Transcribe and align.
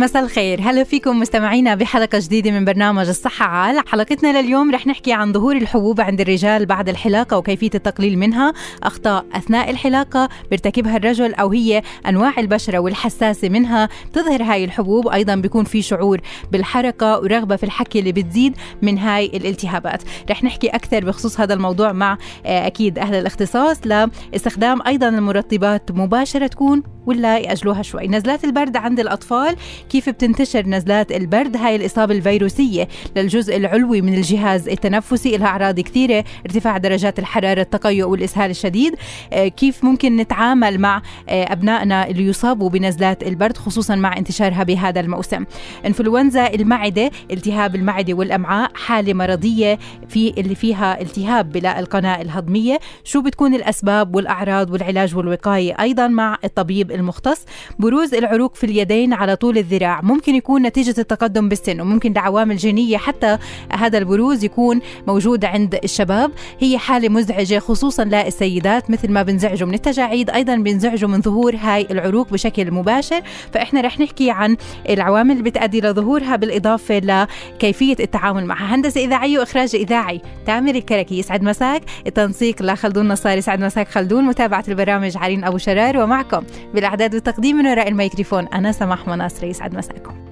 مساء 0.00 0.22
الخير. 0.24 0.60
هلا 0.62 0.84
فيكم 0.84 1.20
مستمعينا 1.20 1.74
بحلقة 1.74 2.18
جديدة 2.18 2.50
من 2.50 2.64
برنامج 2.64 3.08
الصحة 3.08 3.46
عال 3.46 3.88
حلقتنا 3.88 4.40
لليوم. 4.40 4.70
رح 4.70 4.86
نحكي 4.86 5.12
عن 5.12 5.32
ظهور 5.32 5.56
الحبوب 5.56 6.00
عند 6.00 6.20
الرجال 6.20 6.66
بعد 6.66 6.88
الحلاقة 6.88 7.38
وكيفية 7.38 7.70
التقليل 7.74 8.18
منها 8.18 8.52
أخطاء 8.82 9.24
أثناء 9.32 9.70
الحلاقة 9.70 10.28
بيرتكبها 10.50 10.96
الرجل 10.96 11.34
أو 11.34 11.50
هي 11.50 11.82
أنواع 12.08 12.32
البشرة 12.38 12.78
والحساسة 12.78 13.48
منها. 13.48 13.88
تظهر 14.12 14.42
هاي 14.42 14.64
الحبوب 14.64 15.08
أيضا 15.08 15.34
بيكون 15.34 15.64
في 15.64 15.82
شعور 15.82 16.20
بالحركة 16.52 17.18
ورغبة 17.18 17.56
في 17.56 17.64
الحكي 17.64 17.98
اللي 17.98 18.12
بتزيد 18.12 18.56
من 18.82 18.98
هاي 18.98 19.26
الالتهابات. 19.26 20.02
رح 20.30 20.44
نحكي 20.44 20.68
أكثر 20.68 21.04
بخصوص 21.04 21.40
هذا 21.40 21.54
الموضوع 21.54 21.92
مع 21.92 22.18
آه، 22.46 22.66
أكيد 22.66 22.98
أهل 22.98 23.14
الاختصاص. 23.14 23.80
لاستخدام 23.84 24.78
أيضا 24.86 25.08
المرطبات 25.08 25.90
مباشرة 25.90 26.46
تكون 26.46 26.82
ولا 27.06 27.38
يأجلوها 27.38 27.82
شوي. 27.82 28.08
نزلات 28.08 28.44
البرد 28.44 28.76
عند 28.76 29.00
الأطفال 29.00 29.56
كيف 29.90 30.08
بتنتشر 30.08 30.66
نزلات 30.66 31.12
البرد؟ 31.12 31.56
هاي 31.56 31.76
الإصابة 31.76 32.14
الفيروسية 32.14 32.88
للجزء 33.16 33.56
العلوي 33.56 34.02
من 34.02 34.14
الجهاز 34.14 34.68
التنفسي 34.68 35.36
لها 35.36 35.46
أعراض 35.46 35.80
كثيرة 35.80 36.24
ارتفاع 36.46 36.76
درجات 36.76 37.18
الحرارة 37.18 37.60
التقيؤ 37.60 38.08
والإسهال 38.08 38.50
الشديد. 38.50 38.94
آه، 39.32 39.48
كيف 39.48 39.84
ممكن 39.84 40.16
نتعامل 40.16 40.78
مع 40.78 41.02
آه، 41.28 41.52
أبنائنا 41.52 42.08
اللي 42.08 42.26
يصابوا 42.26 42.70
بنزلات 42.70 43.22
البرد 43.22 43.56
خصوصا 43.56 43.94
مع 43.96 44.16
انتشارها 44.16 44.62
بهذا 44.62 45.00
الموسم؟ 45.00 45.44
إنفلونزا 45.86 46.46
المعدة 46.54 47.10
التهاب 47.30 47.74
المعدة 47.74 48.14
والأمعاء 48.14 48.70
حالة 48.74 49.14
مرضية 49.14 49.78
في 50.08 50.34
اللي 50.38 50.54
فيها 50.54 51.00
التهاب 51.00 51.52
بلاء 51.52 51.78
القناة 51.78 52.22
الهضمية. 52.22 52.78
شو 53.04 53.22
بتكون 53.22 53.54
الأسباب 53.54 54.14
والأعراض 54.14 54.70
والعلاج 54.70 55.16
والوقاية؟ 55.16 55.80
أيضا 55.80 56.08
مع 56.08 56.38
الطبيب 56.44 56.90
المختص. 56.90 57.44
بروز 57.78 58.14
العروق 58.14 58.54
في 58.54 58.64
اليدين 58.64 59.12
على 59.12 59.36
طول 59.36 59.58
الذراع 59.58 59.79
ممكن 59.82 60.34
يكون 60.34 60.62
نتيجة 60.62 60.94
التقدم 60.98 61.48
بالسن 61.48 61.80
وممكن 61.80 62.12
لعوامل 62.12 62.56
جينية 62.56 62.96
حتى 62.96 63.38
هذا 63.72 63.98
البروز 63.98 64.44
يكون 64.44 64.80
موجود 65.06 65.44
عند 65.44 65.78
الشباب. 65.84 66.30
هي 66.58 66.78
حالة 66.78 67.08
مزعجة 67.08 67.58
خصوصا 67.58 68.04
للسيدات 68.04 68.90
مثل 68.90 69.12
ما 69.12 69.22
بنزعجوا 69.22 69.68
من 69.68 69.74
التجاعيد 69.74 70.30
أيضا 70.30 70.56
بنزعجوا 70.56 71.08
من 71.08 71.22
ظهور 71.22 71.56
هاي 71.56 71.86
العروق 71.90 72.30
بشكل 72.30 72.70
مباشر. 72.70 73.20
فإحنا 73.52 73.80
رح 73.80 74.00
نحكي 74.00 74.30
عن 74.30 74.56
العوامل 74.88 75.30
اللي 75.30 75.42
بتأدي 75.42 75.80
لظهورها 75.80 76.36
بالإضافة 76.36 76.98
لكيفية 76.98 77.96
التعامل 78.00 78.46
معها 78.46 78.74
هندسة 78.74 79.04
إذاعية 79.04 79.38
وإخراج 79.38 79.74
إذاعي. 79.74 80.20
تامر 80.46 80.74
الكركي 80.74 81.18
يسعد 81.18 81.42
مساك. 81.42 81.82
التنسيق 82.06 82.62
لخلدون 82.62 83.08
نصار 83.08 83.38
يسعد 83.38 83.60
مساك 83.60 83.88
خلدون. 83.88 84.24
متابعة 84.24 84.64
البرامج 84.68 85.16
عرين 85.16 85.44
أبو 85.44 85.58
شرار 85.58 85.98
ومعكم 85.98 86.42
بالإعداد 86.74 87.14
والتقديم 87.14 87.56
من 87.56 87.66
وراء 87.66 87.88
الميكروفون 87.88 88.46
أنا 88.46 88.72
سماح 88.72 89.08
مناصر 89.08 89.46
يسعد 89.46 89.69
مساكم 89.74 90.29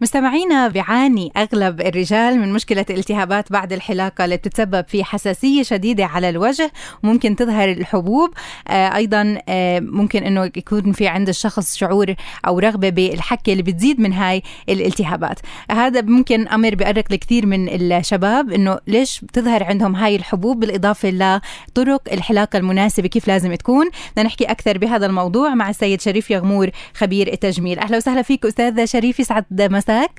مستمعينا 0.00 0.68
بيعاني 0.68 1.32
أغلب 1.36 1.80
الرجال 1.80 2.38
من 2.38 2.52
مشكلة 2.52 2.86
التهابات 2.90 3.52
بعد 3.52 3.72
الحلاقة 3.72 4.24
اللي 4.24 4.36
بتتسبب 4.36 4.84
في 4.88 5.04
حساسية 5.04 5.62
شديدة 5.62 6.04
على 6.06 6.28
الوجه 6.28 6.72
وممكن 7.02 7.36
تظهر 7.36 7.70
الحبوب. 7.70 8.30
آه 8.68 8.96
أيضا 8.96 9.38
آه 9.48 9.80
ممكن 9.80 10.22
أنه 10.22 10.44
يكون 10.44 10.92
في 10.92 11.08
عند 11.08 11.28
الشخص 11.28 11.76
شعور 11.76 12.14
أو 12.46 12.58
رغبة 12.58 12.88
بالحكة 12.88 13.52
اللي 13.52 13.62
بتزيد 13.62 14.00
من 14.00 14.12
هاي 14.12 14.42
الالتهابات. 14.68 15.40
هذا 15.70 16.02
ممكن 16.02 16.48
أمر 16.48 16.74
بيأرق 16.74 17.12
لكثير 17.12 17.46
من 17.46 17.68
الشباب 17.68 18.52
أنه 18.52 18.78
ليش 18.86 19.20
بتظهر 19.20 19.64
عندهم 19.64 19.96
هاي 19.96 20.16
الحبوب؟ 20.16 20.60
بالإضافة 20.60 21.10
لطرق 21.10 22.12
الحلاقة 22.12 22.56
المناسبة 22.56 23.08
كيف 23.08 23.28
لازم 23.28 23.54
تكون. 23.54 23.90
بدنا 24.12 24.26
نحكي 24.26 24.44
أكثر 24.44 24.78
بهذا 24.78 25.06
الموضوع 25.06 25.54
مع 25.54 25.70
السيد 25.70 26.00
شريف 26.00 26.30
يغمور 26.30 26.70
خبير 26.94 27.32
التجميل. 27.32 27.78
أهلا 27.78 27.96
وسهلا 27.96 28.22
فيك 28.22 28.46
أستاذ 28.46 28.84
شريف 28.84 29.20
يسعد 29.20 29.44
مساء 29.50 29.89
مساك؟ 29.90 30.10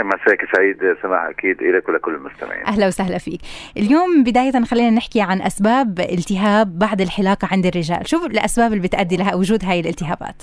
مساك 0.00 0.54
سعيد 0.56 0.96
سماح 1.02 1.24
أكيد 1.24 1.62
لك 1.62 1.88
ولكل 1.88 2.14
المستمعين. 2.14 2.66
أهلا 2.66 2.86
وسهلا 2.86 3.18
فيك. 3.18 3.40
اليوم 3.76 4.24
بداية 4.24 4.64
خلينا 4.64 4.90
نحكي 4.90 5.20
عن 5.20 5.42
أسباب 5.42 6.00
التهاب 6.00 6.78
بعد 6.78 7.00
الحلاقه 7.00 7.48
عند 7.52 7.66
الرجال. 7.66 8.08
شو 8.08 8.26
الأسباب 8.26 8.72
اللي 8.72 8.82
بتؤدي 8.82 9.16
لها 9.16 9.34
وجود 9.34 9.64
هاي 9.64 9.80
الالتهابات؟ 9.80 10.42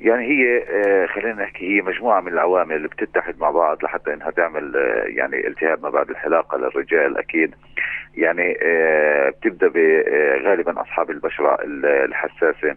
يعني 0.00 0.24
هي 0.26 0.62
خلينا 1.14 1.42
نحكي 1.42 1.76
هي 1.76 1.82
مجموعة 1.82 2.20
من 2.20 2.32
العوامل 2.32 2.76
اللي 2.76 2.88
بتتحد 2.88 3.38
مع 3.38 3.50
بعض 3.50 3.84
لحتى 3.84 4.14
إنها 4.14 4.30
تعمل 4.30 4.72
يعني 5.16 5.46
التهاب 5.46 5.82
ما 5.82 5.90
بعد 5.90 6.10
الحلاقة 6.10 6.58
للرجال 6.58 7.18
أكيد. 7.18 7.54
يعني 8.14 8.56
بتبدأ 9.28 9.70
غالبا 10.44 10.80
أصحاب 10.80 11.10
البشرة 11.10 11.58
الحساسة. 11.84 12.76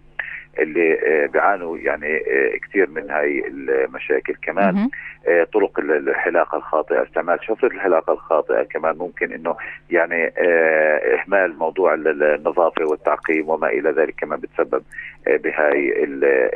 اللي 0.60 0.98
بيعانوا 1.34 1.78
يعني 1.78 2.20
كثير 2.64 2.90
من 2.90 3.12
هاي 3.12 3.44
المشاكل. 3.48 4.36
كمان 4.42 4.90
طرق 5.54 5.80
الحلاقة 5.80 6.58
الخاطئة. 6.58 7.04
استعمال 7.04 7.40
شفرة 7.42 7.68
الحلاقة 7.68 8.14
الخاطئة 8.14 8.64
كمان 8.64 8.98
ممكن 8.98 9.34
إنه 9.34 9.56
يعني 9.90 10.34
إهمال 11.14 11.58
موضوع 11.58 11.94
النظافة 11.94 12.86
والتعقيم 12.86 13.50
وما 13.50 13.68
إلى 13.68 13.92
ذلك 13.92 14.16
كمان 14.18 14.40
بتسبب 14.40 14.84
بهاي 15.28 16.04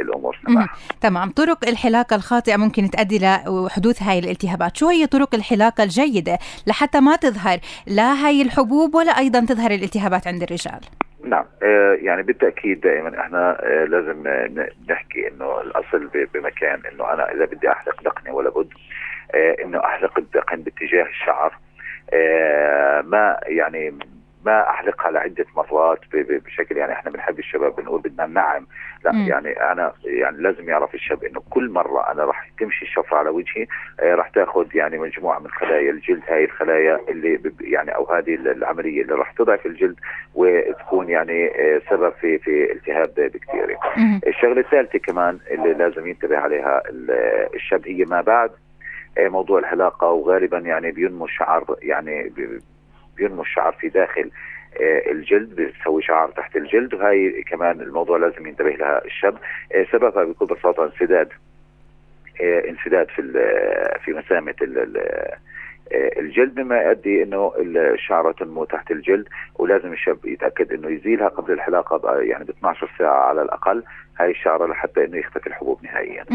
الأمور. 0.02 0.40
سماح 0.48 0.76
تمام. 1.02 1.30
طرق 1.30 1.68
الحلاقة 1.68 2.16
الخاطئة 2.16 2.58
ممكن 2.58 2.90
تؤدي 2.90 3.20
لحدوث 3.20 4.04
هاي 4.04 4.20
الالتهابات. 4.20 4.78
شو 4.78 4.90
هي 4.90 5.08
طرق 5.08 5.36
الحلاقة 5.36 5.84
الجيدة 5.84 6.38
لحتى 6.68 7.00
ما 7.00 7.16
تظهر 7.16 7.60
لا 7.88 8.14
هاي 8.14 8.42
الحبوب 8.42 8.96
ولا 8.96 9.12
أيضا 9.12 9.40
تظهر 9.40 9.72
الالتهابات 9.72 10.28
عند 10.28 10.44
الرجال؟ 10.44 10.80
نعم 11.24 11.46
آه 11.64 11.94
يعني 12.02 12.24
بالتأكيد 12.24 12.82
دائما 12.82 13.20
إحنا 13.22 13.58
آه 13.64 13.84
لازم 13.86 14.28
آه 14.28 14.70
نحكي 14.90 15.28
إنه 15.28 15.62
الأصل 15.62 16.10
بمكان 16.34 16.82
إنه 16.94 17.14
أنا 17.14 17.32
إذا 17.32 17.46
بدي 17.46 17.70
أحلق 17.72 18.04
دقني 18.04 18.32
ولا 18.32 18.50
بد 18.50 18.70
إنه 19.36 19.80
أحلق 19.80 20.18
الدقن 20.18 20.62
باتجاه 20.62 21.06
الشعر 21.06 21.54
ما 23.04 23.40
يعني 23.48 24.00
ما 24.48 24.70
احلقها 24.70 25.12
لعدة 25.12 25.46
مرات 25.56 26.00
بشكل 26.14 26.78
يعني 26.78 26.94
إحنا 26.94 27.12
بنحب 27.12 27.40
الشباب 27.40 27.76
بنقول 27.76 28.02
بدنا 28.02 28.26
ننعم. 28.26 28.68
لا 29.06 29.12
م. 29.12 29.28
يعني 29.28 29.52
أنا 29.72 29.94
يعني 30.06 30.38
لازم 30.38 30.70
يعرف 30.70 30.94
الشاب 30.96 31.24
إنه 31.24 31.42
كل 31.50 31.70
مرة 31.70 32.12
أنا 32.12 32.24
راح 32.26 32.50
تمشي 32.60 32.86
الشفرة 32.86 33.18
على 33.18 33.30
وجهي 33.30 33.68
راح 34.02 34.30
تاخذ 34.30 34.76
يعني 34.76 34.98
مجموعة 34.98 35.40
من 35.40 35.50
خلايا 35.50 35.92
الجلد 35.92 36.24
هاي 36.28 36.44
الخلايا 36.44 37.00
اللي 37.10 37.40
يعني 37.62 37.96
أو 37.96 38.12
هذه 38.14 38.36
العملية 38.36 39.02
اللي 39.02 39.16
راح 39.16 39.32
تضعف 39.32 39.66
الجلد 39.66 39.96
وتكون 40.36 41.10
يعني 41.10 41.50
سبب 41.90 42.14
في 42.22 42.38
في 42.38 42.72
التهاب 42.72 43.14
بكتيريا. 43.18 43.78
الشغلة 44.28 44.60
الثالثة 44.62 45.00
كمان 45.00 45.40
اللي 45.52 45.74
لازم 45.74 46.08
ينتبه 46.08 46.38
عليها 46.38 46.82
الشاب 47.56 47.88
هي 47.88 48.06
ما 48.06 48.22
بعد 48.22 48.52
موضوع 49.20 49.60
الحلاقه 49.60 50.12
وغالبا 50.12 50.58
يعني 50.58 50.92
بينمو 50.92 51.26
الشعر 51.26 51.76
يعني 51.82 52.32
بينمو 53.18 53.42
الشعر 53.42 53.72
في 53.72 53.90
داخل 53.90 54.32
الجلد 55.12 55.56
بتسوي 55.56 56.02
شعر 56.02 56.30
تحت 56.32 56.56
الجلد 56.56 56.94
وهي 56.94 57.44
كمان 57.44 57.82
الموضوع 57.82 58.18
لازم 58.18 58.48
ينتبه 58.48 58.70
لها 58.70 59.06
الشاب. 59.06 59.38
سببها 59.92 60.24
بكل 60.24 60.46
بساطة 60.46 60.86
انسداد 60.86 61.30
انسداد 62.42 63.08
في 63.10 63.22
في 64.06 64.12
مسامة 64.12 64.56
الجلد 65.92 66.60
مما 66.60 66.78
يؤدي 66.82 67.24
إنه 67.24 67.52
الشعره 67.58 68.32
تنمو 68.32 68.66
تحت 68.66 68.92
الجلد 68.92 69.28
ولازم 69.56 69.94
الشاب 69.94 70.26
يتأكد 70.26 70.74
إنه 70.74 70.90
يزيلها 70.90 71.28
قبل 71.28 71.54
الحلاقة 71.54 72.20
يعني 72.20 72.44
ب 72.44 72.50
12 72.50 72.90
ساعة 73.00 73.30
على 73.30 73.42
الأقل 73.42 73.84
هاي 74.20 74.32
الشعرة 74.32 74.68
لحتى 74.68 75.06
إنه 75.06 75.18
يختفي 75.18 75.48
الحبوب 75.48 75.84
نهائيا. 75.84 76.26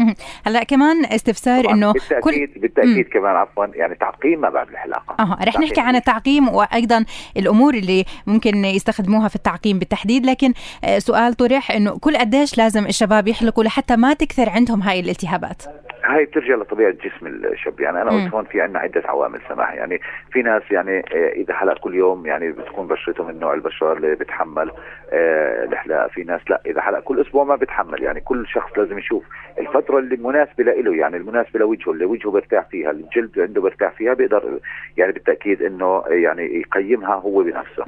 هلا 0.45 0.63
كمان 0.63 1.05
استفسار 1.05 1.69
إنه 1.69 1.93
بالتاكيد 1.93 2.53
كل... 2.53 2.59
بالتأكيد 2.59 3.07
كمان 3.07 3.35
عفوا 3.35 3.65
يعني 3.65 3.95
تعقيم 3.95 4.41
ما 4.41 4.49
بعد 4.49 4.69
الحلاقة. 4.69 5.15
آه 5.19 5.37
رح 5.45 5.59
نحكي 5.59 5.81
عن 5.81 5.95
التعقيم 5.95 6.49
وأيضا 6.49 7.05
الأمور 7.37 7.73
اللي 7.73 8.05
ممكن 8.27 8.65
يستخدموها 8.65 9.27
في 9.27 9.35
التعقيم 9.35 9.79
بالتحديد 9.79 10.25
لكن 10.25 10.53
سؤال 10.97 11.33
طرح 11.33 11.71
إنه 11.71 11.97
كل 11.99 12.17
قديش 12.17 12.57
لازم 12.57 12.85
الشباب 12.85 13.27
يحلقوا 13.27 13.63
لحتى 13.63 13.95
ما 13.95 14.13
تكثر 14.13 14.49
عندهم 14.49 14.81
هاي 14.81 14.99
الالتهابات؟ 14.99 15.63
هاي 16.05 16.25
بترجع 16.25 16.55
لطبيعة 16.55 16.91
جسم 16.91 17.27
الشاب. 17.27 17.79
يعني 17.79 18.01
أنا 18.01 18.11
قلت 18.11 18.33
هون 18.33 18.45
في 18.45 18.61
عندنا 18.61 18.79
عدة 18.79 19.01
عوامل 19.05 19.39
سماح. 19.49 19.73
يعني 19.73 19.99
في 20.31 20.41
ناس 20.41 20.61
يعني 20.71 20.99
آه، 20.99 21.29
إذا 21.29 21.53
حلق 21.53 21.79
كل 21.79 21.95
يوم 21.95 22.25
يعني 22.25 22.51
بتكون 22.51 22.87
بشرته 22.87 23.23
من 23.23 23.39
نوع 23.39 23.53
البشرة 23.53 23.93
اللي 23.93 24.15
بتحمل 24.15 24.71
آه، 25.11 25.63
الحلاقه 25.65 26.07
في 26.07 26.23
ناس 26.23 26.41
لأ 26.49 26.61
إذا 26.65 26.81
حلق 26.81 26.99
كل 26.99 27.21
أسبوع 27.21 27.43
ما 27.43 27.55
بتحمل. 27.55 28.03
يعني 28.03 28.21
كل 28.21 28.47
شخص 28.47 28.77
لازم 28.77 28.97
يشوف 28.97 29.23
الفترة 29.59 29.99
اللي 29.99 30.15
مناسبة 30.15 30.63
له 30.63 30.95
يعني 30.95 31.17
المناسبة 31.17 31.59
لوجهه 31.59 31.91
اللي 31.91 32.05
وجهه 32.05 32.31
برتاح 32.31 32.65
فيها 32.71 32.91
الجلد 32.91 33.39
عنده 33.39 33.61
برتاح 33.61 33.91
فيها 33.91 34.13
بيقدر 34.13 34.59
يعني 34.97 35.11
بالتأكيد 35.11 35.61
إنه 35.61 36.03
يعني 36.07 36.59
يقيمها 36.59 37.15
هو 37.15 37.43
بنفسه. 37.43 37.83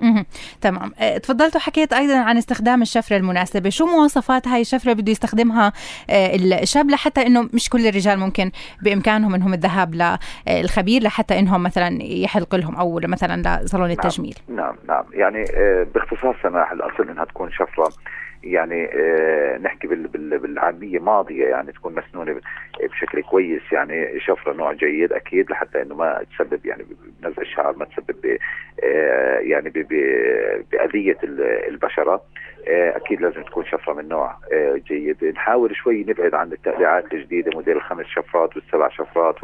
تمام. 0.62 0.92
آه، 1.00 1.18
تفضلت 1.18 1.56
وحكيت 1.56 1.94
أيضا 1.94 2.18
عن 2.18 2.38
استخدام 2.38 2.82
الشفرة 2.82 3.18
المناسبة. 3.18 3.70
شو 3.70 3.86
مواصفات 3.86 4.48
هاي 4.48 4.62
الشفرة 4.62 4.94
بده 4.94 5.12
يستخدمها 5.12 5.74
الشاب 6.62 6.90
لحتى 6.90 7.28
إنه 7.28 7.50
مش 7.54 7.70
كل 7.70 7.88
الرجال 7.88 8.05
ممكن 8.14 8.52
بإمكانهم 8.82 9.36
إنهم 9.36 9.54
الذهاب 9.54 10.18
للخبير 10.48 11.04
لحتى 11.04 11.40
إنهم 11.40 11.64
مثلا 11.64 12.04
يحلق 12.04 12.56
لهم 12.56 12.76
أو 12.76 13.00
مثلا 13.04 13.62
لصالون 13.64 13.88
نعم 13.88 13.98
التجميل. 13.98 14.36
نعم 14.48 14.76
نعم. 14.88 15.04
يعني 15.14 15.44
آه، 15.56 15.88
باختصار 15.96 16.40
سماح 16.44 16.72
الأصل 16.72 17.10
إنها 17.10 17.26
تكون 17.26 17.52
شفرة. 17.52 17.90
يعني 18.46 18.90
آه 18.94 19.58
نحكي 19.58 19.88
بال 19.88 20.08
بال 20.08 20.40
بالعامية 20.40 21.00
ماضية 21.00 21.46
يعني 21.46 21.72
تكون 21.72 21.96
مسنونة 21.96 22.42
بشكل 22.84 23.22
كويس 23.22 23.62
يعني 23.72 24.20
شفره 24.20 24.54
نوع 24.54 24.74
جيد 24.74 25.14
أكيد 25.14 25.52
لحتى 25.52 25.82
إنه 25.82 25.96
ما 25.96 26.24
تسبب 26.36 26.66
يعني 26.66 26.86
بنزع 27.22 27.42
الشعر 27.42 27.76
ما 27.78 27.86
تسبب 27.86 28.38
آه 28.84 29.40
يعني 29.40 29.70
بأذية 30.72 31.18
البشرة. 31.68 32.22
آه 32.68 32.98
أكيد 32.98 33.22
لازم 33.22 33.42
تكون 33.44 33.66
شفرة 33.66 33.94
من 33.94 34.08
نوع 34.08 34.36
جيد. 34.76 35.26
نحاول 35.26 35.76
شوي 35.76 36.04
نبعد 36.04 36.34
عن 36.34 36.52
التقليعات 36.52 37.14
الجديدة 37.14 37.52
موديل 37.54 37.76
الخمس 37.78 38.06
شفرات 38.06 38.56
والسبع 38.56 38.90
شفرات 38.90 39.44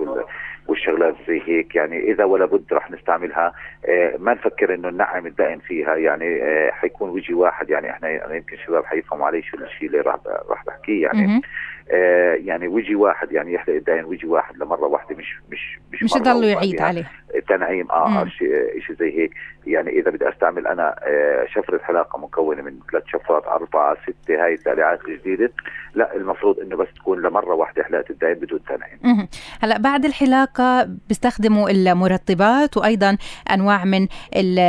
والشغلات 0.68 1.16
زي 1.28 1.42
هيك 1.46 1.76
يعني 1.76 2.12
إذا 2.12 2.24
ولا 2.24 2.46
بد 2.46 2.74
رح 2.74 2.92
نستعملها. 2.92 3.54
آه 3.86 4.14
ما 4.20 4.34
نفكر 4.34 4.74
إنه 4.74 4.90
ننعم 4.90 5.26
الدائم 5.26 5.60
فيها. 5.60 5.96
يعني 5.96 6.42
حيكون 6.72 7.10
وجه 7.10 7.34
واحد. 7.34 7.70
يعني 7.70 7.92
إحنا 7.92 8.36
يمكن 8.36 8.58
شباب 8.58 8.86
حيفهموا 8.86 9.28
علي 9.28 9.42
شو 9.42 9.58
الشيء 9.58 9.88
اللي 9.88 10.02
راح 10.02 10.18
راح 10.50 10.66
بحكيه. 10.66 11.04
يعني 11.04 11.42
آه 11.92 12.34
يعني 12.34 12.68
وجه 12.68 12.96
واحد. 12.96 13.32
يعني 13.32 13.54
يحلق 13.54 13.76
الدائن 13.76 14.04
وجه 14.06 14.28
واحد 14.28 14.58
لمرة 14.58 14.86
واحدة 14.86 15.16
مش 15.16 15.40
مش 15.52 15.80
مش 15.92 16.04
مش 16.04 16.16
يضلوا 16.16 16.46
يعيد 16.46 16.82
عليه. 16.82 17.12
تنعيم 17.48 17.92
آه 17.92 18.26
شيء 18.26 18.82
شيء 18.88 18.96
زي 18.96 19.20
هيك. 19.20 19.32
يعني 19.68 20.00
إذا 20.00 20.12
بدي 20.12 20.30
أستعمل 20.30 20.68
أنا 20.68 20.96
آه 21.04 21.46
شفرة 21.54 21.80
حلاقة 21.84 22.20
مكونة 22.20 22.62
من 22.62 22.74
ثلاث 22.92 23.04
شفرات 23.08 23.44
أربعة 23.48 23.98
ستة 24.04 24.46
هاي 24.46 24.54
التعليقات 24.54 25.00
الجديدة. 25.08 25.52
لا 25.96 26.16
المفروض 26.16 26.60
إنه 26.60 26.76
بس 26.76 26.88
تكون 26.96 27.22
لمرة 27.22 27.54
واحدة 27.54 27.84
حلاقه 27.84 28.06
الدائن 28.10 28.34
بدون 28.34 28.60
تنعيم. 28.64 29.28
هلأ 29.62 29.78
بعد 29.78 30.06
الحلاقة 30.06 30.90
بيستخدموا 31.08 31.70
المرطبات 31.70 32.78
وأيضا 32.78 33.18
أنواع 33.52 33.86
من 33.86 34.08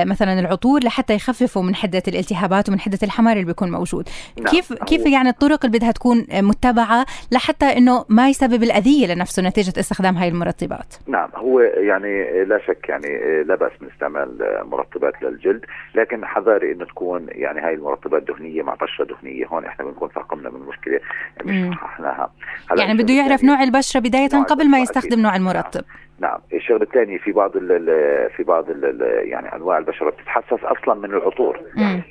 مثلا 0.08 0.40
العطور 0.40 0.84
لحتى 0.84 1.14
يخففوا 1.14 1.62
من 1.62 1.74
حدة 1.74 2.02
الالتهابات 2.08 2.68
ومن 2.68 2.80
حدة 2.80 2.98
الحمار 3.02 3.32
اللي 3.32 3.46
بيكون 3.46 3.70
موجود. 3.70 4.08
نعم. 4.38 4.46
كيف 4.46 4.72
كيف 4.72 5.06
يعني 5.06 5.28
الطرق 5.28 5.64
اللي 5.64 5.78
بدها 5.78 5.92
تكون 5.92 6.26
متبعة 6.32 7.06
لحتى 7.32 7.66
إنه 7.66 8.04
ما 8.08 8.28
يسبب 8.28 8.62
الأذية 8.62 9.14
لنفسه 9.14 9.42
نتيجة 9.42 9.80
استخدام 9.80 10.16
هاي 10.16 10.28
المرطبات؟ 10.28 10.94
نعم 11.06 11.28
هو 11.34 11.60
يعني 11.60 12.44
لا 12.44 12.58
شك 12.66 12.88
يعني 12.88 13.42
لا 13.42 13.54
بأس 13.54 13.72
من 13.80 13.88
استعمال 13.90 14.60
مرطبات 14.64 15.22
للجلد. 15.22 15.64
لكن 15.94 16.24
حذاري 16.24 16.72
إنه 16.72 16.84
تكون 16.84 17.26
يعني 17.28 17.60
هاي 17.60 17.74
المرطبات 17.74 18.22
دهنية 18.22 18.62
مع 18.62 18.74
بشره 18.74 19.04
دهنية. 19.04 19.46
هون 19.46 19.64
إحنا 19.64 19.84
بنكون 19.84 20.08
فاقمنا 20.08 20.50
من 20.50 20.60
مشكلة 20.60 21.00
مش 21.44 21.74
صححناها 21.74 22.32
يعني 22.78 23.02
بده 23.02 23.14
يعرف 23.14 23.44
نوع 23.44 23.62
البشرة 23.62 24.00
بداية 24.00 24.28
قبل 24.28 24.70
ما 24.70 24.78
يستخدم 24.78 25.20
نوع 25.20 25.36
المرطب. 25.36 25.84
نعم 26.22 26.38
الشغله 26.52 26.82
الثانية 26.82 27.18
في 27.18 27.32
بعض 27.32 27.56
ال 27.56 27.86
في 28.30 28.42
بعض 28.42 28.70
ال 28.70 29.00
يعني 29.28 29.54
أنواع 29.54 29.78
البشرة 29.78 30.10
بتتحسس 30.10 30.64
أصلا 30.64 30.94
من 30.94 31.04
العطور. 31.14 31.60
يعني 31.76 32.02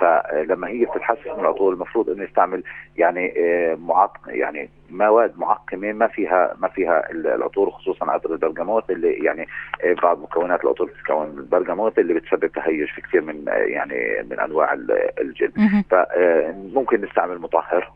فلما 0.00 0.68
هي 0.68 0.84
بتتحسس 0.84 1.26
من 1.26 1.40
العطور 1.40 1.72
المفروض 1.72 2.10
إنه 2.10 2.24
يستعمل 2.24 2.62
يعني 2.96 3.34
آه، 3.38 3.74
معق 3.74 4.18
يعني 4.26 4.70
مواد 4.90 5.38
معقمة 5.38 5.92
ما 5.92 6.06
فيها 6.06 6.54
ما 6.58 6.68
فيها 6.68 7.10
العطور 7.10 7.70
خصوصا 7.70 8.10
عطر 8.10 8.32
البرغموت 8.32 8.90
اللي 8.90 9.12
يعني 9.12 9.48
آه، 9.84 9.94
بعض 10.02 10.22
مكونات 10.22 10.64
العطور 10.64 10.86
بتتكون 10.86 11.26
من 11.26 11.38
البرغموت 11.38 11.98
اللي 11.98 12.14
بتسبب 12.14 12.46
تهيج 12.46 12.88
في 12.88 13.00
كثير 13.00 13.20
من 13.20 13.48
آه، 13.48 13.52
يعني 13.52 14.22
من 14.30 14.40
أنواع 14.40 14.72
الجلد. 15.20 15.52
فممكن 15.90 17.00
نستعمل 17.00 17.38
مطهر. 17.38 17.92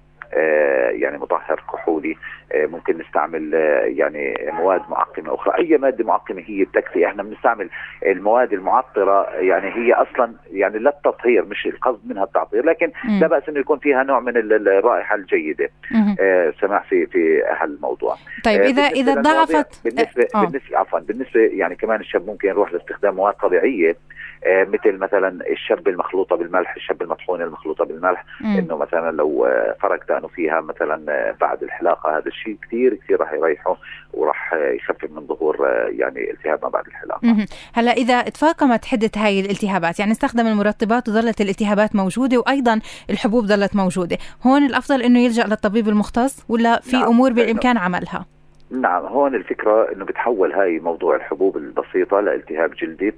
يعني 0.92 1.19
مطهر 1.19 1.62
كحولي 1.72 2.16
آه، 2.52 2.66
ممكن 2.66 2.98
نستعمل 2.98 3.54
آه، 3.54 3.80
يعني 3.84 4.50
مواد 4.52 4.80
معقمة 4.88 5.34
أخرى. 5.34 5.58
أي 5.58 5.78
مادة 5.78 6.04
معقمة 6.04 6.42
هي 6.46 6.64
بتكفي. 6.64 7.06
إحنا 7.06 7.22
بنستعمل 7.22 7.70
المواد 8.06 8.52
المعطرة 8.52 9.30
يعني 9.30 9.75
هي 9.75 9.92
أصلا 9.92 10.32
يعني 10.52 10.78
لا 10.78 10.90
التطهير 10.90 11.44
مش 11.44 11.66
القصد 11.66 12.00
منها 12.04 12.25
التعطير 12.25 12.64
لكن 12.64 12.90
لا 13.20 13.26
بأس 13.26 13.48
إنه 13.48 13.60
يكون 13.60 13.78
فيها 13.78 14.02
نوع 14.02 14.20
من 14.20 14.36
الرائحة 14.36 15.14
الجيدة. 15.14 15.70
سماح 16.60 16.88
في 16.88 17.06
في 17.06 17.42
هالموضوع. 17.60 18.16
طيب 18.44 18.60
اذا 18.60 18.82
إذا 18.82 19.14
ضعفت 19.14 19.84
بالنسبة 19.84 20.26
آه. 20.34 20.44
بالنسبة 20.44 20.78
عفوا 20.78 20.98
بالنسبة 20.98 21.40
يعني 21.40 21.76
كمان 21.76 22.00
الشاب 22.00 22.26
ممكن 22.26 22.48
يروح 22.48 22.72
لاستخدام 22.72 23.14
مواد 23.14 23.34
طبيعية. 23.34 23.90
آه، 23.90 24.38
مثل 24.46 24.99
مثلا 24.99 25.50
الشب 25.50 25.88
المخلوطة 25.88 26.37
بالملح 26.37 26.75
الشب 26.76 27.02
المطحونه 27.02 27.44
المخلوطة 27.44 27.85
بالملح 27.85 28.25
إنه 28.40 28.76
مثلا 28.76 29.11
لو 29.11 29.44
آه، 29.44 29.76
فرق 29.81 30.06
دقنه 30.08 30.29
فيها 30.29 30.61
مثلا 30.61 31.02
آه، 31.08 31.35
بعد 31.40 31.62
الحلاقة 31.62 32.19
هذا 32.19 32.26
الشيء 32.26 32.56
كثير 32.62 32.94
كثير 32.94 33.20
راح 33.20 33.32
يريحه 33.32 33.76
وراح 34.12 34.55
يخفف 34.55 35.11
من 35.11 35.26
ظهور 35.26 35.69
يعني 35.88 36.31
التهاب 36.31 36.58
ما 36.62 36.69
بعد 36.69 36.87
الحلاقة. 36.87 37.46
هلا 37.75 37.93
إذا 37.93 38.23
تفاقمت 38.23 38.85
حدة 38.85 39.11
هاي 39.17 39.40
الالتهابات 39.40 40.00
يعني 40.00 40.12
استخدم 40.12 40.46
المرطبات 40.46 41.08
وظلت 41.08 41.40
الالتهابات 41.40 41.96
موجودة 41.96 42.38
وأيضا 42.38 42.81
الحبوب 43.11 43.44
ظلت 43.44 43.76
موجودة 43.76 44.19
هون 44.46 44.67
الأفضل 44.67 45.02
إنه 45.02 45.19
يلجأ 45.19 45.44
للطبيب 45.44 45.88
المختص 45.88 46.44
ولا 46.49 46.81
في 46.81 46.96
نعم. 46.96 47.06
أمور 47.06 47.32
بالامكان 47.32 47.76
عملها؟ 47.76 48.26
نعم 48.70 49.02
هون 49.06 49.35
الفكرة 49.35 49.93
إنه 49.93 50.05
بتحول 50.05 50.52
هاي 50.52 50.79
موضوع 50.79 51.17
الحبوب 51.17 51.56
البسيطة 51.56 52.20
لالتهاب 52.20 52.75
جلدي. 52.75 53.08
آه 53.08 53.12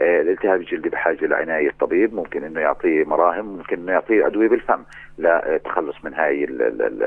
الالتهاب 0.00 0.60
الجلدي 0.60 0.88
بحاجة 0.88 1.26
لعناية 1.26 1.68
الطبيب 1.68 2.14
ممكن 2.14 2.44
إنه 2.44 2.60
يعطيه 2.60 3.04
مراهم 3.04 3.44
ممكن 3.44 3.76
إنه 3.76 3.92
يعطيه 3.92 4.26
أدوية 4.26 4.48
بالفم 4.48 4.82
للتخلص 5.18 5.96
من 6.04 6.14
هاي 6.14 6.44
ال 6.44 6.62
ال 6.62 6.82
ال 6.82 7.02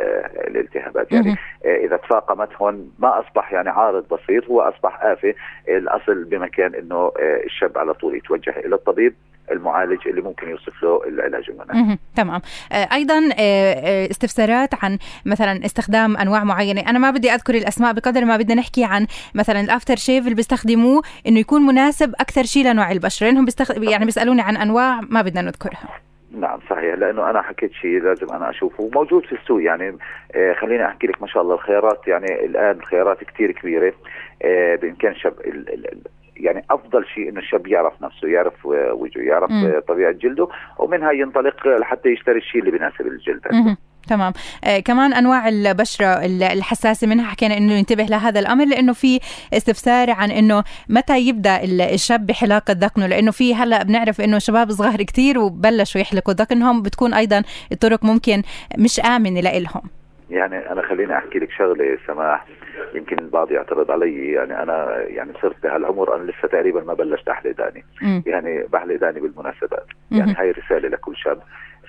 الالتهابات. 0.47 1.11
يعني 1.11 1.35
آه 1.65 1.85
إذا 1.85 1.97
تفاقمت 1.97 2.49
هون 2.55 2.91
ما 2.99 3.19
أصبح 3.19 3.53
يعني 3.53 3.69
عارض 3.69 4.05
بسيط 4.13 4.45
هو 4.47 4.61
أصبح 4.61 5.03
آفة. 5.03 5.33
الأصل 5.67 6.23
بمكان 6.23 6.75
إنه 6.75 6.95
آه 6.95 7.43
الشاب 7.45 7.77
على 7.77 7.93
طول 7.93 8.15
يتوجه 8.15 8.59
إلى 8.59 8.75
الطبيب 8.75 9.13
المعالج 9.51 10.07
اللي 10.07 10.21
ممكن 10.21 10.49
يوصف 10.49 10.83
له 10.83 11.03
العلاج 11.07 11.43
المناسب. 11.49 11.99
تمام. 12.15 12.41
آه، 12.71 12.89
أيضا 12.93 13.17
آه، 13.39 13.73
آه، 13.73 14.11
استفسارات 14.11 14.69
عن 14.83 14.97
مثلا 15.25 15.65
استخدام 15.65 16.17
أنواع 16.17 16.43
معينة، 16.43 16.81
أنا 16.89 16.99
ما 16.99 17.11
بدي 17.11 17.31
أذكر 17.31 17.55
الأسماء 17.55 17.93
بقدر 17.93 18.25
ما 18.25 18.37
بدنا 18.37 18.55
نحكي 18.55 18.83
عن 18.83 19.07
مثلا 19.35 19.59
الأفتر 19.59 19.95
شيف 19.95 20.23
اللي 20.23 20.35
بيستخدموه 20.35 21.01
إنه 21.27 21.39
يكون 21.39 21.61
مناسب 21.61 22.13
أكثر 22.19 22.43
شيء 22.43 22.65
لنوع 22.65 22.82
البشره، 22.91 23.27
لانهم 23.27 23.45
بيستخ... 23.45 23.71
يعني 23.77 24.05
بيسألوني 24.05 24.41
عن 24.41 24.57
أنواع 24.57 24.99
ما 25.09 25.21
بدنا 25.21 25.41
نذكرها. 25.41 25.89
نعم 26.31 26.59
صحيح 26.69 26.95
لأنه 26.95 27.29
أنا 27.29 27.41
حكيت 27.41 27.71
شيء 27.73 28.01
لازم 28.01 28.29
أنا 28.29 28.49
أشوفه 28.49 28.89
موجود 28.93 29.25
في 29.25 29.31
السوق 29.31 29.63
يعني 29.63 29.97
آه 30.35 30.53
خليني 30.53 30.85
أحكي 30.85 31.07
لك 31.07 31.21
ما 31.21 31.27
شاء 31.27 31.43
الله 31.43 31.55
الخيارات 31.55 32.07
يعني 32.07 32.45
الآن 32.45 32.79
الخيارات 32.79 33.23
كثير 33.23 33.51
كبيرة 33.51 33.93
آه 34.41 34.75
بإمكان 34.75 35.15
شب 35.15 35.33
ال 35.45 35.73
ال 35.73 36.01
يعني 36.37 36.65
أفضل 36.71 37.05
شيء 37.05 37.29
إنه 37.29 37.39
الشاب 37.39 37.67
يعرف 37.67 37.93
نفسه 38.01 38.27
يعرف 38.27 38.65
وجهه 38.65 39.21
يعرف 39.21 39.51
م. 39.51 39.79
طبيعة 39.87 40.11
جلده 40.11 40.47
ومنها 40.79 41.11
ينطلق 41.11 41.67
لحتى 41.67 42.09
يشتري 42.09 42.37
الشيء 42.37 42.61
اللي 42.61 42.71
بيناسب 42.71 43.07
الجلد 43.07 43.77
تمام. 44.07 44.33
آه 44.63 44.79
كمان 44.79 45.13
أنواع 45.13 45.47
البشرة 45.47 46.05
الحساسة 46.25 47.07
منها 47.07 47.25
حكينا 47.25 47.57
إنه 47.57 47.73
ينتبه 47.73 48.03
لهذا 48.03 48.39
الأمر 48.39 48.65
لأنه 48.65 48.93
في 48.93 49.19
استفسار 49.53 50.11
عن 50.11 50.31
إنه 50.31 50.63
متى 50.89 51.19
يبدأ 51.19 51.59
الشاب 51.63 52.25
بحلاقة 52.25 52.75
ذقنه 52.79 53.07
لأنه 53.07 53.31
في 53.31 53.55
هلأ 53.55 53.83
بنعرف 53.83 54.21
إنه 54.21 54.39
شباب 54.39 54.71
صغار 54.71 55.03
كتير 55.03 55.39
وبلشوا 55.39 56.01
يحلقوا 56.01 56.33
ذقنهم 56.33 56.81
بتكون 56.81 57.13
أيضا 57.13 57.43
الطرق 57.71 58.03
ممكن 58.03 58.43
مش 58.77 58.99
آمنة 58.99 59.39
لإلهم. 59.41 60.02
يعني 60.29 60.71
أنا 60.71 60.81
خليني 60.81 61.17
أحكي 61.17 61.39
لك 61.39 61.51
شغلة 61.51 61.97
سماح. 62.07 62.45
يمكن 62.93 63.19
البعض 63.19 63.51
يعترض 63.51 63.91
علي. 63.91 64.31
يعني 64.31 64.63
أنا 64.63 65.01
يعني 65.07 65.31
صرت 65.41 65.55
بهالعمر 65.63 66.15
أنا 66.15 66.31
لسه 66.31 66.47
تقريبا 66.47 66.83
ما 66.83 66.93
بلشت 66.93 67.29
احلق 67.29 67.51
داني. 67.51 67.85
يعني 68.25 68.63
بحلق 68.73 68.95
داني 68.95 69.19
بالمناسبات. 69.19 69.85
يعني 70.11 70.35
هاي 70.37 70.51
رسالة 70.51 70.89
لكل 70.89 71.15
شاب. 71.15 71.39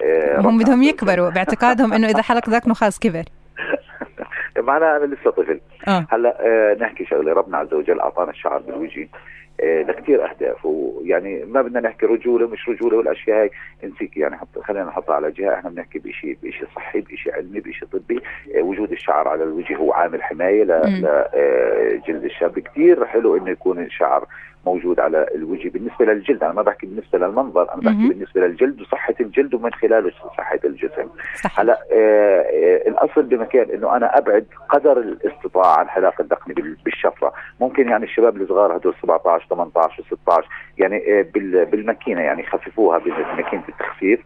آه 0.05 0.41
هم 0.41 0.59
بدهم 0.59 0.83
يكبروا 0.83 1.31
باعتقادهم 1.31 1.93
إنه 1.93 2.09
إذا 2.09 2.23
حلق 2.23 2.51
ذقنه 2.51 2.75
خلاص 2.75 2.99
كبر. 2.99 3.25
معناها 4.59 4.97
أنا 4.97 5.15
لسه 5.15 5.31
طفل. 5.31 5.61
آه. 5.89 6.07
هلأ 6.11 6.37
آه 6.41 6.77
نحكي 6.81 7.05
شغلة. 7.05 7.33
ربنا 7.33 7.59
عز 7.59 7.75
وجل 7.75 8.01
أعطانا 8.01 8.31
الشعر 8.31 8.59
بالوجه 8.59 9.09
لكثير 9.89 10.31
أهداف. 10.31 10.67
ويعني 10.67 11.45
ما 11.45 11.63
بدنا 11.63 11.81
نحكي 11.81 12.07
رجولة 12.07 12.49
مش 12.49 12.69
رجولة 12.69 12.97
والأشياء 12.97 13.41
هاي. 13.41 13.51
نسيك 13.85 14.17
يعني 14.17 14.37
حط 14.37 14.59
خلينا 14.59 14.85
نحطها 14.85 15.15
على 15.15 15.31
جهة. 15.31 15.55
إحنا 15.55 15.71
بنحكي 15.71 15.99
بشيء 15.99 16.37
بشيء 16.43 16.69
صحي 16.77 17.01
بشيء 17.01 17.35
علمي 17.35 17.61
بشيء 17.61 17.89
طبي. 17.89 18.21
وجود 18.57 18.93
الشعر 18.93 19.29
على 19.29 19.45
الوجه 19.45 19.77
هو 19.77 19.93
عامل 19.93 20.23
حماية 20.23 20.65
لجلد 20.65 22.25
الشاب. 22.25 22.59
كثير 22.59 23.05
حلو 23.05 23.37
إنه 23.37 23.51
يكون 23.51 23.79
الشعر 23.79 24.27
موجود 24.67 25.01
على 25.01 25.27
الوجه 25.35 25.69
بالنسبة 25.69 26.05
للجلد. 26.05 26.45
أنا 26.45 26.53
ما 26.53 26.63
بحكي 26.63 26.87
بالنسبة 26.87 27.19
للمنظر 27.19 27.75
أنا 27.75 27.81
بحكي 27.83 28.09
بالنسبة 28.09 28.41
للجلد 28.41 28.81
وصحة 28.81 29.15
الجلد 29.21 29.55
ومن 29.55 29.73
خلاله 29.73 30.11
صحة 30.39 30.61
الجسم. 30.65 31.09
هلا 31.57 31.79
آه 31.93 32.41
آه 32.41 32.89
الأصل 32.89 33.23
بمكان 33.23 33.71
إنه 33.71 33.97
أنا 33.97 34.19
أبعد 34.19 34.47
قدر 34.69 34.99
الاستطاعة 34.99 35.79
عن 35.79 35.89
حلاقه 35.89 36.23
الدقن 36.23 36.55
بالشفرة. 36.85 37.33
ممكن 37.61 37.89
يعني 37.89 38.05
الشباب 38.05 38.37
الصغار 38.37 38.77
هدول 38.77 38.95
17 39.03 39.47
18 39.51 40.03
و16 40.03 40.45
يعني 40.79 41.21
آه 41.21 41.27
بالماكينة 41.65 42.21
يعني 42.21 42.43
يخففوها 42.43 42.99
بماكينة 42.99 43.65
التخفيف. 43.69 44.21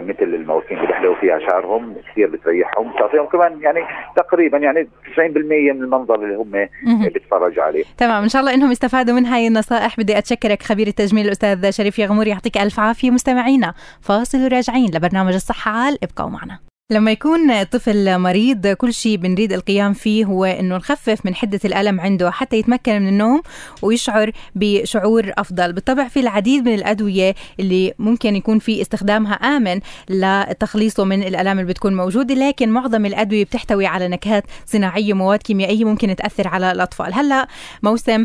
مثل 0.00 0.22
المواكين 0.22 0.76
اللي 0.76 0.88
بيحلقوا 0.88 1.14
فيها 1.14 1.38
شعرهم 1.38 1.96
كثير 2.12 2.30
بتريحهم. 2.30 2.92
بتعطيهم 2.92 3.26
كمان 3.26 3.60
يعني 3.62 3.80
تقريبا 4.16 4.58
يعني 4.58 4.88
90% 5.16 5.72
من 5.72 5.82
المنظر 5.82 6.14
اللي 6.14 6.34
هم 6.36 6.68
بيتفرجوا 7.02 7.62
عليه. 7.62 7.84
تمام. 7.98 8.22
إن 8.22 8.28
شاء 8.28 8.40
الله 8.40 8.54
إنهم 8.54 8.70
يستفادوا 8.70 9.14
من 9.14 9.26
هاي 9.26 9.46
النصائح. 9.46 9.96
بدي 9.98 10.18
أتشكرك 10.18 10.62
خبير 10.62 10.86
التجميل 10.86 11.26
الأستاذ 11.26 11.70
شريف 11.70 11.98
يغمور 11.98 12.26
يعطيك 12.26 12.58
ألف 12.58 12.80
عافية. 12.80 13.10
مستمعينا 13.10 13.74
فاصل 14.00 14.38
وراجعين 14.44 14.90
لبرنامج 14.94 15.34
الصحة 15.34 15.70
عال. 15.70 15.98
ابقوا 16.02 16.30
معنا. 16.30 16.73
لما 16.90 17.10
يكون 17.10 17.62
طفل 17.62 18.18
مريض 18.18 18.66
كل 18.66 18.94
شيء 18.94 19.16
بنريد 19.16 19.52
القيام 19.52 19.92
فيه 19.92 20.24
هو 20.24 20.44
إنه 20.44 20.76
نخفف 20.76 21.26
من 21.26 21.34
حدة 21.34 21.60
الألم 21.64 22.00
عنده 22.00 22.30
حتى 22.30 22.56
يتمكن 22.56 23.02
من 23.02 23.08
النوم 23.08 23.42
ويشعر 23.82 24.30
بشعور 24.54 25.32
أفضل، 25.38 25.72
بالطبع 25.72 26.08
في 26.08 26.20
العديد 26.20 26.68
من 26.68 26.74
الأدوية 26.74 27.34
اللي 27.60 27.94
ممكن 27.98 28.36
يكون 28.36 28.58
في 28.58 28.82
استخدامها 28.82 29.34
آمن 29.34 29.80
لتخليصه 30.08 31.04
من 31.04 31.22
الالام 31.22 31.58
اللي 31.58 31.72
بتكون 31.72 31.96
موجودة، 31.96 32.34
لكن 32.34 32.68
معظم 32.68 33.06
الأدوية 33.06 33.44
بتحتوي 33.44 33.86
على 33.86 34.08
نكهات 34.08 34.44
صناعية 34.66 35.12
مواد 35.12 35.38
كيميائية 35.38 35.84
ممكن 35.84 36.16
تأثر 36.16 36.48
على 36.48 36.72
الأطفال، 36.72 37.14
هلأ 37.14 37.48
موسم 37.82 38.24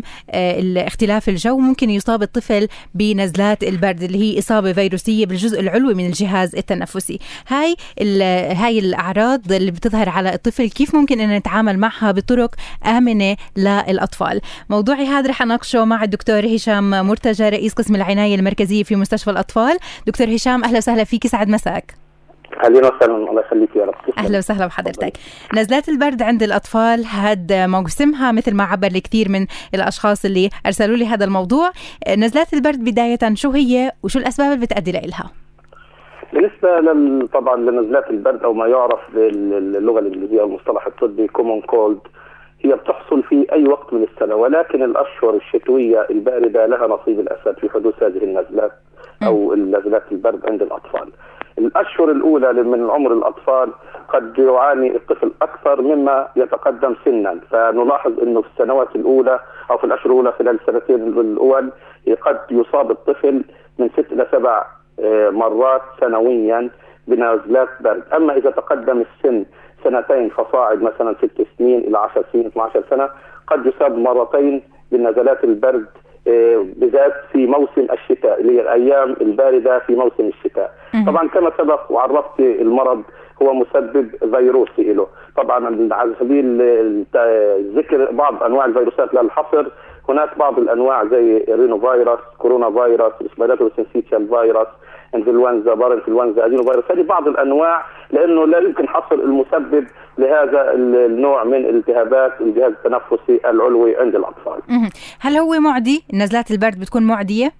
اختلاف 0.76 1.28
الجو 1.28 1.58
ممكن 1.58 1.90
يصاب 1.90 2.22
الطفل 2.22 2.68
بنزلات 2.94 3.64
البرد 3.64 4.02
اللي 4.02 4.18
هي 4.18 4.38
إصابة 4.38 4.72
فيروسية 4.72 5.26
بالجزء 5.26 5.60
العلوي 5.60 5.94
من 5.94 6.06
الجهاز 6.06 6.56
التنفسي، 6.56 7.18
هاي 7.48 7.76
هاي 8.50 8.78
الأعراض 8.78 9.52
اللي 9.52 9.70
بتظهر 9.70 10.08
على 10.08 10.34
الطفل 10.34 10.70
كيف 10.70 10.94
ممكن 10.94 11.20
إن 11.20 11.36
نتعامل 11.36 11.78
معها 11.78 12.12
بطرق 12.12 12.54
آمنة 12.86 13.36
للأطفال؟ 13.56 14.40
موضوعي 14.70 15.06
هذا 15.06 15.30
رح 15.30 15.42
أناقشه 15.42 15.84
مع 15.84 16.04
الدكتور 16.04 16.46
هشام 16.46 17.06
مرتجى 17.06 17.48
رئيس 17.48 17.72
قسم 17.72 17.94
العناية 17.94 18.34
المركزية 18.34 18.82
في 18.82 18.96
مستشفى 18.96 19.30
الأطفال. 19.30 19.78
دكتور 20.06 20.34
هشام 20.34 20.64
أهلا 20.64 20.78
وسهلا 20.78 21.04
فيك 21.04 21.26
سعد 21.26 21.48
مساك. 21.48 21.94
أهلا 22.64 22.78
وسهلا 22.78 23.16
الله 23.16 23.42
يخليك 23.46 23.76
يا 23.76 23.84
رب. 23.84 23.94
أهلا 24.18 24.38
وسهلا 24.38 24.66
بحضرتك. 24.66 25.12
نزلات 25.54 25.88
البرد 25.88 26.22
عند 26.22 26.42
الأطفال 26.42 27.04
هاد 27.06 27.52
موسمها 27.52 28.32
مثل 28.32 28.54
ما 28.54 28.64
عبر 28.64 28.86
الكثير 28.86 29.28
من 29.28 29.46
الأشخاص 29.74 30.24
اللي 30.24 30.50
أرسلوا 30.66 30.96
لي 30.96 31.06
هذا 31.06 31.24
الموضوع. 31.24 31.72
نزلات 32.16 32.54
البرد 32.54 32.78
بداية 32.78 33.18
شو 33.34 33.50
هي 33.50 33.92
وشو 34.02 34.18
الأسباب 34.18 34.52
اللي 34.52 34.66
بتؤدي 34.66 34.92
لها 34.92 35.30
بالنسبة 36.32 36.80
لل... 36.80 37.28
طبعا 37.28 37.56
لنزلات 37.56 38.10
البرد 38.10 38.42
أو 38.42 38.52
ما 38.52 38.66
يعرف 38.66 39.00
باللغة 39.14 39.98
الإنجليزية 39.98 40.44
المصطلح 40.44 40.86
الطبي 40.86 41.26
common 41.26 41.60
cold 41.60 41.98
هي 42.64 42.74
بتحصل 42.74 43.22
في 43.22 43.52
أي 43.52 43.64
وقت 43.68 43.92
من 43.92 44.02
السنة. 44.02 44.34
ولكن 44.34 44.82
الأشهر 44.82 45.34
الشتوية 45.34 46.06
الباردة 46.10 46.66
لها 46.66 46.86
نصيب 46.86 47.20
الأسد 47.20 47.58
في 47.58 47.68
حدوث 47.70 48.02
هذه 48.02 48.24
النزلات 48.24 48.72
أو 49.26 49.54
نزلات 49.54 50.02
البرد 50.12 50.46
عند 50.50 50.62
الأطفال. 50.62 51.08
الأشهر 51.58 52.10
الأولى 52.10 52.52
من 52.52 52.90
عمر 52.90 53.12
الأطفال 53.12 53.70
قد 54.08 54.38
يعاني 54.38 54.96
الطفل 54.96 55.32
أكثر 55.42 55.82
مما 55.82 56.28
يتقدم 56.36 56.94
سنا. 57.04 57.40
فنلاحظ 57.50 58.20
إنه 58.20 58.42
في 58.42 58.48
السنوات 58.48 58.96
الأولى 58.96 59.40
أو 59.70 59.78
في 59.78 59.84
الأشهر 59.84 60.06
الأولى 60.06 60.32
خلال 60.32 60.58
السنتين 60.60 61.20
الأول 61.20 61.70
قد 62.20 62.38
يصاب 62.50 62.90
الطفل 62.90 63.44
من 63.78 63.88
ست 63.88 64.12
إلى 64.12 64.26
سبع 64.32 64.66
مرات 65.30 65.82
سنويا 66.00 66.70
بنزلات 67.08 67.68
برد 67.80 68.02
أما 68.16 68.36
إذا 68.36 68.50
تقدم 68.50 69.00
السن 69.02 69.44
سنتين 69.84 70.28
فصاعد 70.28 70.82
مثلا 70.82 71.14
ست 71.22 71.46
سنين 71.58 71.80
إلى 71.80 71.98
10 71.98 72.24
سنين 72.32 72.46
12 72.46 72.82
سنة 72.90 73.08
قد 73.46 73.66
يصاب 73.66 73.98
مرتين 73.98 74.62
بنزلات 74.92 75.44
البرد 75.44 75.86
بالذات 76.76 77.12
في 77.32 77.46
موسم 77.46 77.86
الشتاء 77.92 78.40
اللي 78.40 78.56
هي 78.56 78.60
الأيام 78.60 79.16
الباردة 79.20 79.78
في 79.78 79.94
موسم 79.96 80.28
الشتاء. 80.28 80.74
طبعا 81.06 81.28
كما 81.28 81.52
سبق 81.58 81.92
وعرفت 81.92 82.40
المرض 82.40 83.02
هو 83.42 83.54
مسبب 83.54 84.10
فيروسي 84.36 84.92
له 84.92 85.06
طبعا 85.36 85.88
على 85.94 86.12
سبيل 86.20 86.58
ذكر 87.76 88.10
بعض 88.12 88.42
أنواع 88.42 88.64
الفيروسات 88.64 89.14
لا 89.14 89.20
الحصر 89.20 89.66
هناك 90.08 90.38
بعض 90.38 90.58
الأنواع 90.58 91.04
زي 91.04 91.44
رينو 91.48 91.78
فيروس 91.80 92.18
كورونا 92.38 92.70
فيروس 92.70 93.72
سنسيتيال 93.76 94.28
فيروس 94.28 94.66
انفلونزا 95.14 95.74
بار 95.74 95.92
انفلونزا 95.92 96.46
أدينو 96.46 96.62
فيروس 96.62 96.84
هذه 96.90 97.02
بعض 97.02 97.28
الأنواع 97.28 97.84
لأنه 98.10 98.46
لا 98.46 98.58
يمكن 98.58 98.88
حصر 98.88 99.14
المسبب 99.14 99.86
لهذا 100.18 100.72
النوع 100.74 101.44
من 101.44 101.66
التهابات 101.66 102.40
الجهاز 102.40 102.72
التنفسي 102.72 103.40
العلوي 103.50 103.96
عند 103.96 104.14
الأطفال. 104.14 104.60
هل 105.20 105.36
هو 105.36 105.60
معدي؟ 105.60 106.04
نزلات 106.14 106.50
البرد 106.50 106.80
بتكون 106.80 107.02
معدية؟ 107.02 107.52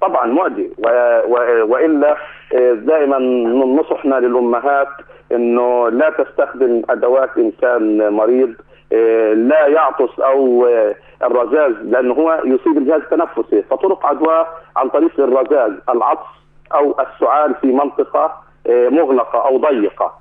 طبعا 0.00 0.26
معدي 0.26 0.70
و... 0.78 0.88
و... 1.28 1.34
وإلا 1.72 2.16
دائما 2.72 3.18
نصحنا 3.80 4.14
للأمهات 4.14 4.88
إنه 5.32 5.88
لا 5.88 6.10
تستخدم 6.10 6.82
أدوات 6.90 7.30
إنسان 7.38 8.12
مريض 8.12 8.54
لا 9.34 9.66
يعطس 9.66 10.20
أو 10.20 10.68
الرذاذ 11.22 11.72
لأنه 11.82 12.14
هو 12.14 12.42
يصيب 12.44 12.76
الجهاز 12.78 13.00
التنفسي 13.00 13.62
فطرق 13.62 14.06
عدوى 14.06 14.46
عن 14.76 14.88
طريق 14.88 15.20
الرذاذ 15.20 15.72
العطس 15.88 16.26
أو 16.74 16.96
السعال 17.00 17.54
في 17.60 17.66
منطقة 17.66 18.32
مغلقة 18.68 19.46
أو 19.48 19.58
ضيقة. 19.58 20.18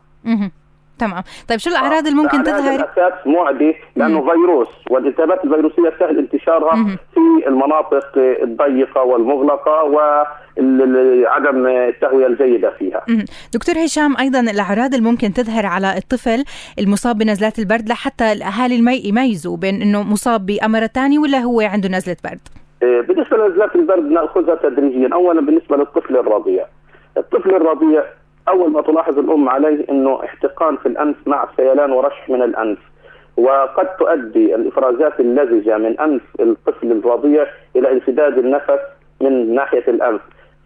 تمام 0.99 1.23
طيب 1.47 1.59
شو 1.59 1.69
الأعراض 1.69 2.07
اللي 2.07 2.21
ممكن 2.23 2.43
تظهر 2.43 2.75
الأساس 2.75 3.13
معدي 3.25 3.75
لأنه 3.95 4.21
مم. 4.21 4.29
فيروس 4.31 4.67
والالتهابات 4.89 5.43
الفيروسية 5.45 5.93
سهل 5.99 6.17
انتشارها 6.19 6.75
مم. 6.75 6.97
في 7.13 7.47
المناطق 7.47 8.11
الضيقة 8.17 9.01
والمغلقة 9.03 9.83
وعدم 9.83 11.67
التهوية 11.67 12.27
الجيدة 12.27 12.69
فيها 12.79 13.03
مم. 13.07 13.25
دكتور 13.53 13.75
هشام 13.85 14.17
أيضا 14.17 14.39
الأعراض 14.39 14.93
اللي 14.93 15.09
ممكن 15.09 15.33
تظهر 15.33 15.65
على 15.65 15.97
الطفل 15.97 16.43
المصاب 16.79 17.17
بنزلات 17.17 17.59
البرد 17.59 17.89
لحتى 17.89 18.31
الأهالي 18.31 18.75
المي 18.75 19.01
يميزوا 19.05 19.57
بين 19.57 19.81
إنه 19.81 20.03
مصاب 20.03 20.45
بأمر 20.45 20.87
ثاني 20.87 21.17
ولا 21.19 21.37
هو 21.37 21.61
عنده 21.61 21.89
نزلة 21.89 22.17
برد 22.23 22.39
بالنسبة 23.07 23.37
لنزلات 23.37 23.75
البرد 23.75 24.11
ناخذها 24.11 24.55
تدريجيا. 24.55 25.09
اولا 25.13 25.41
بالنسبة 25.41 25.77
للطفل 25.77 26.17
الرضيع. 26.17 26.65
الطفل 27.17 27.55
الرضيع 27.55 28.03
أول 28.47 28.71
ما 28.71 28.81
تلاحظ 28.81 29.19
الأم 29.19 29.49
عليه 29.49 29.85
إنه 29.89 30.23
احتقان 30.23 30.77
في 30.77 30.85
الأنف 30.85 31.15
مع 31.25 31.47
سيلان 31.57 31.91
ورشح 31.91 32.29
من 32.29 32.41
الأنف. 32.41 32.77
وقد 33.37 33.95
تؤدي 33.95 34.55
الإفرازات 34.55 35.19
اللزجة 35.19 35.77
من 35.77 35.99
أنف 35.99 36.21
الطفل 36.39 36.91
الرضيع 36.91 37.47
إلى 37.75 37.91
انسداد 37.91 38.37
النفس 38.37 38.79
من 39.21 39.55
ناحية 39.55 39.83
الأنف. 39.87 40.21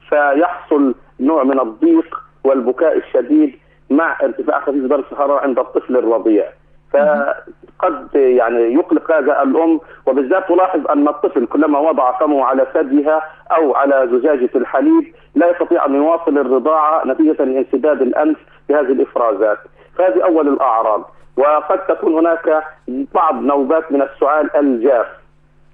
فيحصل 0.10 0.96
نوع 1.20 1.44
من 1.44 1.60
الضيق 1.60 2.20
والبكاء 2.44 2.98
الشديد 2.98 3.56
مع 3.90 4.18
ارتفاع 4.24 4.60
خفيف 4.60 4.84
درجه 4.84 5.06
الحراره 5.12 5.40
عند 5.40 5.60
الطفل 5.60 5.98
الرضيع. 5.98 6.50
فقد 6.94 8.16
يعني 8.16 8.74
يقلق 8.74 9.12
هذا 9.12 9.44
الأم 9.44 9.80
وبالذات 10.06 10.48
تلاحظ 10.48 10.88
أن 10.88 11.08
الطفل 11.08 11.46
كلما 11.46 11.80
وضع 11.80 12.20
فمه 12.20 12.46
على 12.46 12.68
ثديها 12.74 13.22
أو 13.52 13.76
على 13.76 14.10
زجاجة 14.12 14.50
الحليب 14.56 15.14
لا 15.36 15.50
يستطيع 15.50 15.86
أن 15.86 15.96
يواصل 15.96 16.38
الرضاعة 16.38 17.08
نتيجة 17.08 17.44
لانسداد 17.44 18.02
الأنف 18.02 18.38
بهذه 18.70 18.92
الإفرازات، 18.92 19.58
فهذه 19.98 20.24
أول 20.24 20.48
الأعراض، 20.48 21.12
وقد 21.38 21.80
تكون 21.88 22.14
هناك 22.14 22.64
بعض 22.88 23.42
نوبات 23.42 23.92
من 23.92 24.02
السعال 24.02 24.56
الجاف. 24.56 25.19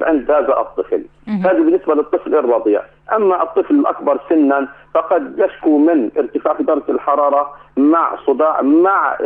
عند 0.02 0.32
هذا 0.32 0.60
الطفل. 0.60 1.06
هذه 1.28 1.58
بالنسبة 1.58 1.96
للطفل 1.96 2.36
الرضيع. 2.36 2.82
أما 3.16 3.44
الطفل 3.44 3.76
الأكبر 3.76 4.20
سنا 4.30 4.68
فقد 4.94 5.40
يشكو 5.40 5.78
من 5.78 6.10
ارتفاع 6.18 6.54
درجة 6.60 6.90
الحرارة 6.90 7.54
مع 7.78 8.18
صداع 8.28 8.62
مع 8.62 9.18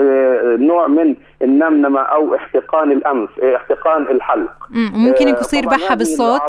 نوع 0.57 0.88
من 0.88 1.15
النمنمة 1.41 2.01
أو 2.01 2.35
احتقان 2.35 2.91
الأنف 2.91 3.29
احتقان 3.39 4.01
الحلق. 4.01 4.51
ممكن 4.93 5.27
يصير 5.27 5.65
بحة 5.65 5.95
بالصوت؟ 5.95 6.41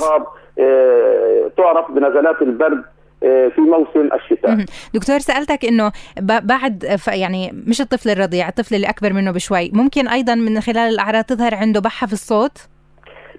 تعرف 1.56 1.90
بنزلات 1.90 2.42
البرد 2.42 2.82
في 3.20 3.60
موسم 3.60 4.08
الشتاء. 4.14 4.64
دكتور 4.94 5.18
سألتك 5.18 5.64
أنه 5.64 5.92
بعد 6.22 7.00
يعني 7.08 7.62
مش 7.66 7.80
الطفل 7.80 8.10
الرضيع 8.10 8.48
الطفل 8.48 8.74
اللي 8.74 8.88
أكبر 8.88 9.12
منه 9.12 9.30
بشوي 9.30 9.70
ممكن 9.74 10.08
أيضا 10.08 10.34
من 10.34 10.60
خلال 10.60 10.92
الأعراض 10.94 11.24
تظهر 11.24 11.54
عنده 11.54 11.80
بحة 11.80 12.06
في 12.06 12.12
الصوت؟ 12.12 12.58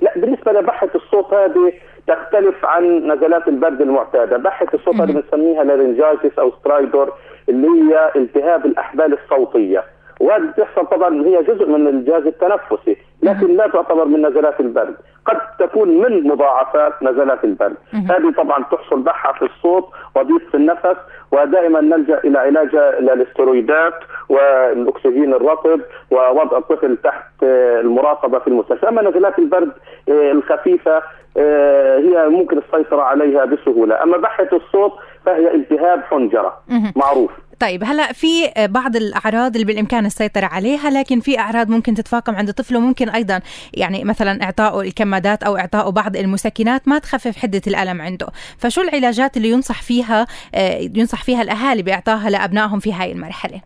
لا 0.01 0.11
بالنسبة 0.15 0.51
لبحة 0.51 0.89
الصوت 0.95 1.33
هذه 1.33 1.73
تختلف 2.07 2.65
عن 2.65 3.11
نزلات 3.11 3.47
البرد 3.47 3.81
المعتادة، 3.81 4.37
بحة 4.37 4.75
الصوت 4.75 4.95
اللي 5.01 5.13
بنسميها 5.13 5.63
laryngitis 5.63 6.39
أو 6.39 6.51
stridor 6.51 7.13
اللي 7.49 7.67
هي 7.67 8.11
التهاب 8.15 8.65
الأحبال 8.65 9.17
الصوتية. 9.23 9.83
وهذه 10.21 10.41
بتحصل 10.45 10.87
طبعا 10.87 11.25
هي 11.25 11.43
جزء 11.43 11.69
من 11.69 11.87
الجهاز 11.87 12.25
التنفسي 12.25 12.97
لكن 13.23 13.57
لا 13.57 13.67
تعتبر 13.67 14.05
من 14.05 14.25
نزلات 14.25 14.59
البرد. 14.59 14.95
قد 15.25 15.37
تكون 15.59 15.87
من 15.89 16.27
مضاعفات 16.27 17.03
نزلات 17.03 17.43
البرد. 17.43 17.75
هذه 17.93 18.33
طبعا 18.37 18.63
تحصل 18.71 18.99
بحة 18.99 19.33
في 19.33 19.45
الصوت 19.45 19.89
وضيق 20.15 20.49
في 20.51 20.57
النفس 20.57 20.95
ودائما 21.31 21.81
نلجأ 21.81 22.17
إلى 22.23 22.39
علاج 22.39 22.75
الاسترويدات 22.75 23.93
والأكسجين 24.29 25.33
الرطب 25.33 25.81
ووضع 26.11 26.57
الطفل 26.57 26.97
تحت 26.97 27.43
المراقبة 27.43 28.39
في 28.39 28.47
المستشفى، 28.47 28.87
أما 28.87 29.01
نزلات 29.01 29.39
البرد 29.39 29.71
آه، 30.09 30.31
الخفيفة 30.31 31.01
آه، 31.37 31.97
هي 31.97 32.29
ممكن 32.29 32.57
السيطرة 32.57 33.01
عليها 33.01 33.45
بسهولة، 33.45 34.03
أما 34.03 34.17
بحة 34.17 34.47
الصوت 34.53 34.93
فهي 35.25 35.55
التهاب 35.55 36.01
حنجرة. 36.03 36.57
معروف. 36.95 37.31
طيب 37.61 37.83
هلا 37.83 38.13
في 38.13 38.27
بعض 38.69 38.95
الأعراض 38.95 39.53
اللي 39.55 39.65
بالإمكان 39.65 40.05
السيطرة 40.05 40.45
عليها 40.45 40.89
لكن 40.89 41.19
في 41.19 41.39
أعراض 41.39 41.69
ممكن 41.69 41.93
تتفاقم 41.93 42.35
عند 42.35 42.51
طفل 42.51 42.75
وممكن 42.77 43.09
أيضا 43.09 43.39
يعني 43.73 44.03
مثلا 44.03 44.43
اعطائه 44.43 44.81
الكمادات 44.81 45.43
أو 45.43 45.57
اعطائه 45.57 45.91
بعض 45.91 46.15
المسكنات 46.15 46.87
ما 46.87 46.99
تخفف 46.99 47.37
حدة 47.37 47.61
الألم 47.67 48.01
عنده. 48.01 48.27
فشو 48.59 48.81
العلاجات 48.81 49.37
اللي 49.37 49.49
ينصح 49.49 49.81
فيها 49.81 50.25
آه، 50.55 50.77
ينصح 50.95 51.23
فيها 51.23 51.41
الأهالي 51.41 51.83
بإعطائها 51.83 52.29
لأبنائهم 52.29 52.79
في 52.79 52.93
هاي 52.93 53.11
المرحلة؟ 53.11 53.61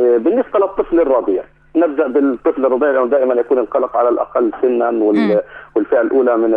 آه، 0.00 0.16
بالنسبة 0.16 0.58
للطفل 0.58 1.00
الرضيع 1.00 1.44
نبدأ 1.76 2.06
بالطفل 2.08 2.66
الرضيع 2.66 2.90
لأنه 2.90 3.06
دائما 3.06 3.34
يكون 3.34 3.58
القلق 3.58 3.96
على 3.96 4.08
الأقل 4.08 4.50
سنا 4.62 4.88
والفئة 5.74 6.00
الأولى 6.00 6.36
من 6.36 6.52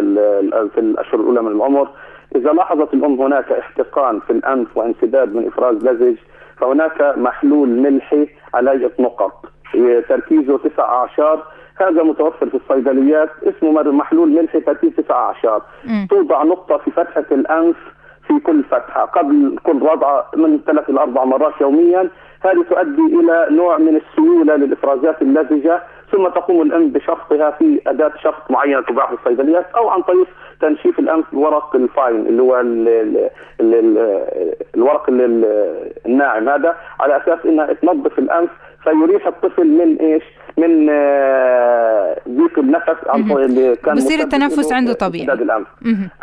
في 0.69 0.79
الأشهر 0.79 1.19
الأولى 1.19 1.41
من 1.41 1.51
العمر. 1.51 1.89
إذا 2.35 2.51
لاحظت 2.53 2.93
الأم 2.93 3.21
هناك 3.21 3.51
احتقان 3.51 4.19
في 4.19 4.33
الأنف 4.33 4.77
وانسداد 4.77 5.35
من 5.35 5.47
إفراز 5.47 5.75
لزج 5.75 6.15
فهناك 6.59 7.13
محلول 7.17 7.69
ملحي 7.69 8.27
على 8.53 8.91
نقط. 8.99 9.45
تركيزه 10.09 10.57
تسع 10.57 10.83
اعشار 10.83 11.43
هذا 11.81 12.03
متوفر 12.03 12.49
في 12.49 12.57
الصيدليات. 12.57 13.29
اسمه 13.43 13.71
محلول 13.91 14.29
ملحي 14.29 14.59
تركيز 14.59 14.91
تسع 14.95 15.15
اعشار 15.15 15.61
توضع 16.09 16.43
نقطة 16.43 16.77
في 16.77 16.91
فتحة 16.91 17.25
الأنف 17.31 17.77
في 18.27 18.39
كل 18.39 18.63
فتحة. 18.63 19.05
قبل 19.05 19.59
كل 19.63 19.81
رضعه 19.81 20.31
من 20.35 20.59
ثلاث 20.65 20.89
إلى 20.89 20.99
أربع 20.99 21.23
مرات 21.23 21.53
يوميا. 21.61 22.09
هذه 22.41 22.63
تؤدي 22.69 23.19
إلى 23.19 23.47
نوع 23.51 23.77
من 23.77 23.95
السيولة 23.95 24.55
للإفرازات 24.55 25.21
اللزجة 25.21 25.83
ثم 26.11 26.27
تقوم 26.27 26.61
الام 26.61 26.89
بشفطها 26.89 27.51
في 27.51 27.81
أداة 27.87 28.11
شفط 28.23 28.51
معينه 28.51 28.81
تباع 28.81 29.07
في 29.07 29.13
الصيدليات 29.13 29.65
أو 29.75 29.89
عن 29.89 30.01
طريق 30.01 30.27
تنشيف 30.61 30.99
الانف 30.99 31.25
بورق 31.33 31.75
الفاين 31.75 32.27
اللي 32.27 32.41
هو 32.41 32.59
ال 32.59 32.87
ال 32.87 33.29
ال 33.61 33.97
الورق 34.75 35.05
الناعم. 36.05 36.49
هذا 36.49 36.75
على 36.99 37.17
أساس 37.17 37.45
إنها 37.45 37.73
تنظف 37.73 38.19
الأنف 38.19 38.49
فيريح 38.83 39.27
الطفل 39.27 39.67
من 39.67 39.97
إيش؟ 39.97 40.23
من 40.57 40.87
آه، 40.89 42.17
ضيق 42.29 42.59
النفس 42.59 43.07
عن 43.07 43.23
طريق 43.33 43.45
اللي 43.45 43.75
كان 43.75 43.95
بصير 43.95 44.19
التنفس 44.19 44.73
عنده 44.73 44.93
طبيعي. 44.93 45.25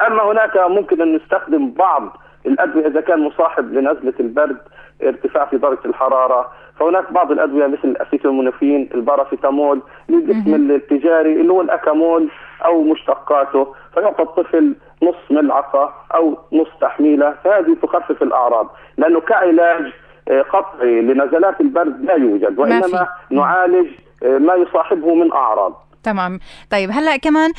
أما 0.07 0.23
هناك 0.33 0.57
ممكن 0.57 1.03
أن 1.03 1.17
نستخدم 1.17 1.71
بعض 1.71 2.17
الأدوية 2.47 2.87
إذا 2.87 3.01
كان 3.01 3.21
مصاحب 3.21 3.73
لنزلة 3.73 4.15
البرد 4.21 4.57
ارتفاع 5.03 5.45
في 5.45 5.57
درجة 5.59 5.79
الحرارة 5.85 6.51
فهناك 6.79 7.13
بعض 7.13 7.33
الأدوية 7.33 7.67
مثل 7.67 7.79
الاسيتامينوفين 7.85 8.89
الباراسيتامول 8.95 9.81
الاسم 10.09 10.55
التجاري 10.55 11.41
اللي 11.41 11.53
هو 11.53 11.61
الأكامول 11.61 12.29
أو 12.65 12.83
مشتقاته. 12.83 13.75
فيعطى 13.95 14.23
الطفل 14.23 14.75
نص 15.03 15.15
ملعقة 15.31 15.95
أو 16.15 16.39
نص 16.53 16.69
تحميلة 16.81 17.35
فهذه 17.45 17.77
تخفف 17.83 18.23
الأعراض. 18.23 18.71
لأنه 18.99 19.21
كعلاج 19.21 19.93
آه، 20.29 20.43
قطعي 20.43 21.01
لنزلات 21.01 21.61
البرد 21.61 22.05
لا 22.05 22.15
يوجد 22.15 22.59
وإنما 22.59 23.09
نعالج 23.31 23.89
آه، 24.23 24.39
ما 24.39 24.55
يصاحبه 24.55 25.15
من 25.15 25.33
أعراض. 25.33 25.84
تمام. 26.05 26.39
طيب 26.71 26.91
هلأ 26.93 27.17
كمان 27.17 27.53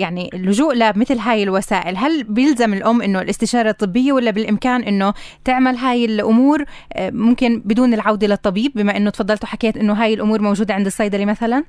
يعني 0.00 0.30
اللجوء 0.34 0.74
لمثل 0.74 1.18
هاي 1.18 1.42
الوسائل 1.42 1.96
هل 1.96 2.24
بيلزم 2.24 2.72
الأم 2.72 3.02
إنه 3.02 3.20
الاستشارة 3.22 3.68
الطبية 3.68 4.12
ولا 4.12 4.30
بالإمكان 4.30 4.82
إنه 4.82 5.14
تعمل 5.44 5.76
هاي 5.76 6.04
الأمور؟ 6.04 6.64
آه، 6.96 7.10
ممكن 7.10 7.62
بدون 7.64 7.94
العودة 7.94 8.26
للطبيب 8.26 8.72
بما 8.74 8.96
إنه 8.96 9.10
تفضلت 9.10 9.42
وحكيت 9.44 9.76
إنه 9.76 9.92
هاي 9.92 10.14
الأمور 10.14 10.42
موجودة 10.42 10.74
عند 10.74 10.86
الصيدلي 10.86 11.26
مثلا؟ 11.26 11.64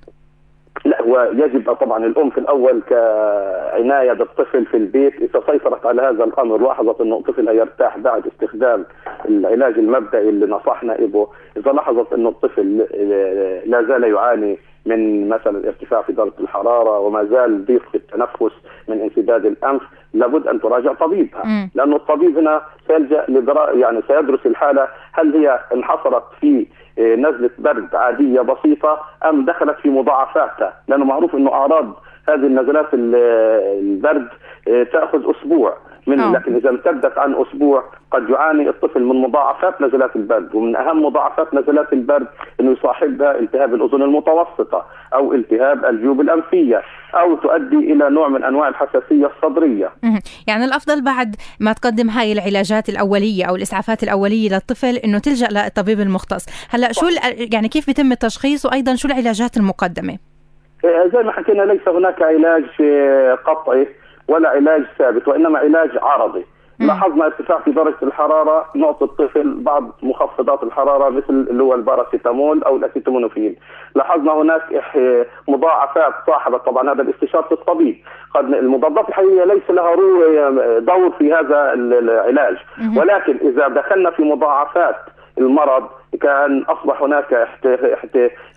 لا 0.85 1.01
هو 1.01 1.31
يجب 1.33 1.73
طبعا 1.73 2.05
الأم 2.05 2.29
في 2.29 2.37
الأول 2.37 2.81
كعناية 2.89 4.13
بالطفل 4.13 4.65
في 4.65 4.77
البيت. 4.77 5.13
إذا 5.15 5.41
سيطرت 5.51 5.85
على 5.85 6.01
هذا 6.01 6.23
الأمر 6.23 6.57
لاحظت 6.57 7.01
إنه 7.01 7.17
الطفل 7.17 7.49
هيرتاح 7.49 7.97
بعد 7.97 8.27
استخدام 8.27 8.85
العلاج 9.29 9.73
المبدئي 9.79 10.29
اللي 10.29 10.45
نصحنا 10.45 10.97
به 10.97 11.27
إذا 11.57 11.71
لاحظت 11.71 12.13
إنه 12.13 12.29
الطفل 12.29 12.77
لا 13.65 13.85
زال 13.87 14.03
يعاني 14.03 14.57
من 14.85 15.29
مثلا 15.29 15.67
ارتفاع 15.67 16.01
في 16.01 16.13
درجة 16.13 16.33
الحرارة 16.39 16.99
وما 16.99 17.23
زال 17.23 17.65
ضيق 17.65 17.81
في 17.91 17.95
التنفس 17.97 18.53
من 18.87 19.01
انسداد 19.01 19.45
الأنف 19.45 19.81
لابد 20.13 20.47
أن 20.47 20.61
تراجع 20.61 20.93
طبيبها. 20.93 21.41
لأنه 21.75 21.95
الطبيب 21.95 22.37
هنا 22.37 22.61
سيلجأ 22.87 23.25
لدرا 23.27 23.71
يعني 23.71 24.01
سيدرس 24.07 24.45
الحالة 24.45 24.87
هل 25.11 25.35
هي 25.35 25.59
انحصرت 25.73 26.23
في 26.41 26.67
آه، 26.99 27.15
نزلة 27.15 27.49
برد 27.59 27.95
عادية 27.95 28.41
بسيطة 28.41 28.99
أم 29.25 29.45
دخلت 29.45 29.77
في 29.79 29.89
مضاعفاتها 29.89 30.73
لأنه 30.87 31.05
معروف 31.05 31.35
إنه 31.35 31.53
أعراض 31.53 31.93
هذه 32.27 32.45
النزلات 32.45 32.85
البرد 32.93 34.27
آه، 34.67 34.83
تأخذ 34.83 35.31
أسبوع. 35.31 35.77
من 36.07 36.19
أوه. 36.19 36.33
لكن 36.33 36.55
إذا 36.55 36.69
امتدت 36.69 37.17
عن 37.17 37.35
أسبوع 37.35 37.83
قد 38.11 38.29
يعاني 38.29 38.69
الطفل 38.69 39.03
من 39.03 39.15
مضاعفات 39.15 39.81
نزلات 39.81 40.15
البرد 40.15 40.55
ومن 40.55 40.75
أهم 40.75 41.05
مضاعفات 41.05 41.53
نزلات 41.53 41.93
البرد 41.93 42.27
إنه 42.59 42.71
يصاحبها 42.71 43.39
التهاب 43.39 43.73
الأذن 43.73 44.01
المتوسطة 44.01 44.85
أو 45.13 45.33
التهاب 45.33 45.85
الجيوب 45.85 46.21
الأنفية 46.21 46.81
أو 47.13 47.35
تؤدي 47.35 47.93
إلى 47.93 48.09
نوع 48.09 48.27
من 48.27 48.43
أنواع 48.43 48.67
الحساسية 48.67 49.31
الصدرية. 49.35 49.91
يعني 50.47 50.65
الأفضل 50.65 51.03
بعد 51.03 51.35
ما 51.59 51.73
تقدم 51.73 52.09
هاي 52.09 52.31
العلاجات 52.31 52.89
الأولية 52.89 53.45
أو 53.45 53.55
الإسعافات 53.55 54.03
الأولية 54.03 54.49
للطفل 54.49 54.95
إنه 54.95 55.19
تلجأ 55.19 55.47
للطبيب 55.47 55.99
المختص، 55.99 56.45
هلأ 56.69 56.91
شو 56.91 57.05
يعني 57.53 57.67
كيف 57.67 57.87
بيتم 57.87 58.11
التشخيص 58.11 58.65
وأيضا 58.65 58.95
شو 58.95 59.07
العلاجات 59.07 59.57
المقدمة؟ 59.57 60.17
إيه، 60.85 61.09
زي 61.13 61.23
ما 61.23 61.31
حكينا 61.31 61.61
ليس 61.61 61.87
هناك 61.87 62.21
علاج 62.21 62.65
إيه، 62.79 63.35
قطعي 63.35 63.87
ولا 64.27 64.49
علاج 64.49 64.85
ثابت 64.97 65.27
وإنما 65.27 65.59
علاج 65.59 65.89
عرضي. 66.01 66.45
لاحظنا 66.79 67.25
ارتفاع 67.25 67.59
في 67.59 67.71
درجه 67.71 67.95
الحرارة 68.03 68.65
نعطي 68.75 69.05
الطفل 69.05 69.53
بعض 69.53 69.91
مخفضات 70.03 70.63
الحرارة 70.63 71.09
مثل 71.09 71.47
اللي 71.49 71.63
هو 71.63 71.73
الباراسيتامول 71.73 72.63
أو 72.63 72.75
الاسيتامينوفين 72.75 73.55
لاحظنا 73.95 74.33
هناك 74.33 74.61
مضاعفات 75.47 76.13
صاحبة 76.27 76.57
طبعا 76.57 76.91
هذا 76.91 77.01
الاستشارة 77.01 77.53
الطبيب. 77.53 77.97
قد 78.33 78.53
المضادات 78.53 79.09
الحيوية 79.09 79.43
ليس 79.43 79.69
لها 79.69 79.95
دور 80.79 81.11
في 81.19 81.33
هذا 81.33 81.73
العلاج. 81.73 82.57
ولكن 82.97 83.37
إذا 83.41 83.67
دخلنا 83.67 84.11
في 84.11 84.23
مضاعفات 84.23 84.95
المرض 85.37 85.87
كأن 86.21 86.63
أصبح 86.63 87.01
هناك 87.01 87.33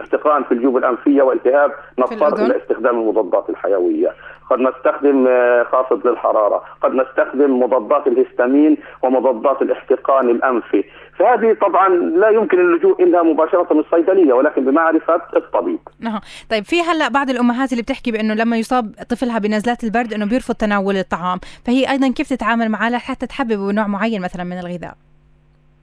احتقان 0.00 0.44
في 0.44 0.52
الجيوب 0.52 0.76
الأنفية 0.76 1.22
والتهاب 1.22 1.72
نضطر 1.98 2.46
إلى 2.46 2.56
استخدام 2.56 2.98
المضادات 3.00 3.50
الحيوية. 3.50 4.14
قد 4.50 4.58
نستخدم 4.58 5.26
آه، 5.28 5.62
خافض 5.62 6.06
للحراره 6.06 6.62
قد 6.82 6.94
نستخدم 6.94 7.60
مضادات 7.62 8.06
الهستامين 8.06 8.76
ومضادات 9.02 9.62
الاحتقان 9.62 10.30
الأنفي. 10.30 10.84
فهذه 11.18 11.56
طبعا 11.60 11.88
لا 11.88 12.28
يمكن 12.28 12.60
اللجوء 12.60 13.02
اليها 13.02 13.22
مباشرة 13.22 13.74
من 13.74 13.80
الصيدلية 13.80 14.32
ولكن 14.32 14.64
بمعرفة 14.64 15.20
الطبيب. 15.36 15.78
نعم. 16.00 16.20
طيب 16.50 16.64
في 16.64 16.82
هلأ 16.82 17.08
بعض 17.08 17.30
الأمهات 17.30 17.72
اللي 17.72 17.82
بتحكي 17.82 18.12
بأنه 18.12 18.34
لما 18.34 18.56
يصاب 18.56 18.94
طفلها 19.08 19.38
بنزلات 19.38 19.84
البرد 19.84 20.12
إنه 20.12 20.26
بيرفض 20.26 20.54
تناول 20.54 20.96
الطعام. 20.96 21.38
فهي 21.66 21.90
أيضا 21.90 22.08
كيف 22.08 22.28
تتعامل 22.28 22.68
معاه 22.68 22.90
لحتى 22.90 23.26
تحببه 23.26 23.72
بنوع 23.72 23.86
معين 23.86 24.22
مثلا 24.22 24.44
من 24.44 24.58
الغذاء؟ 24.58 25.07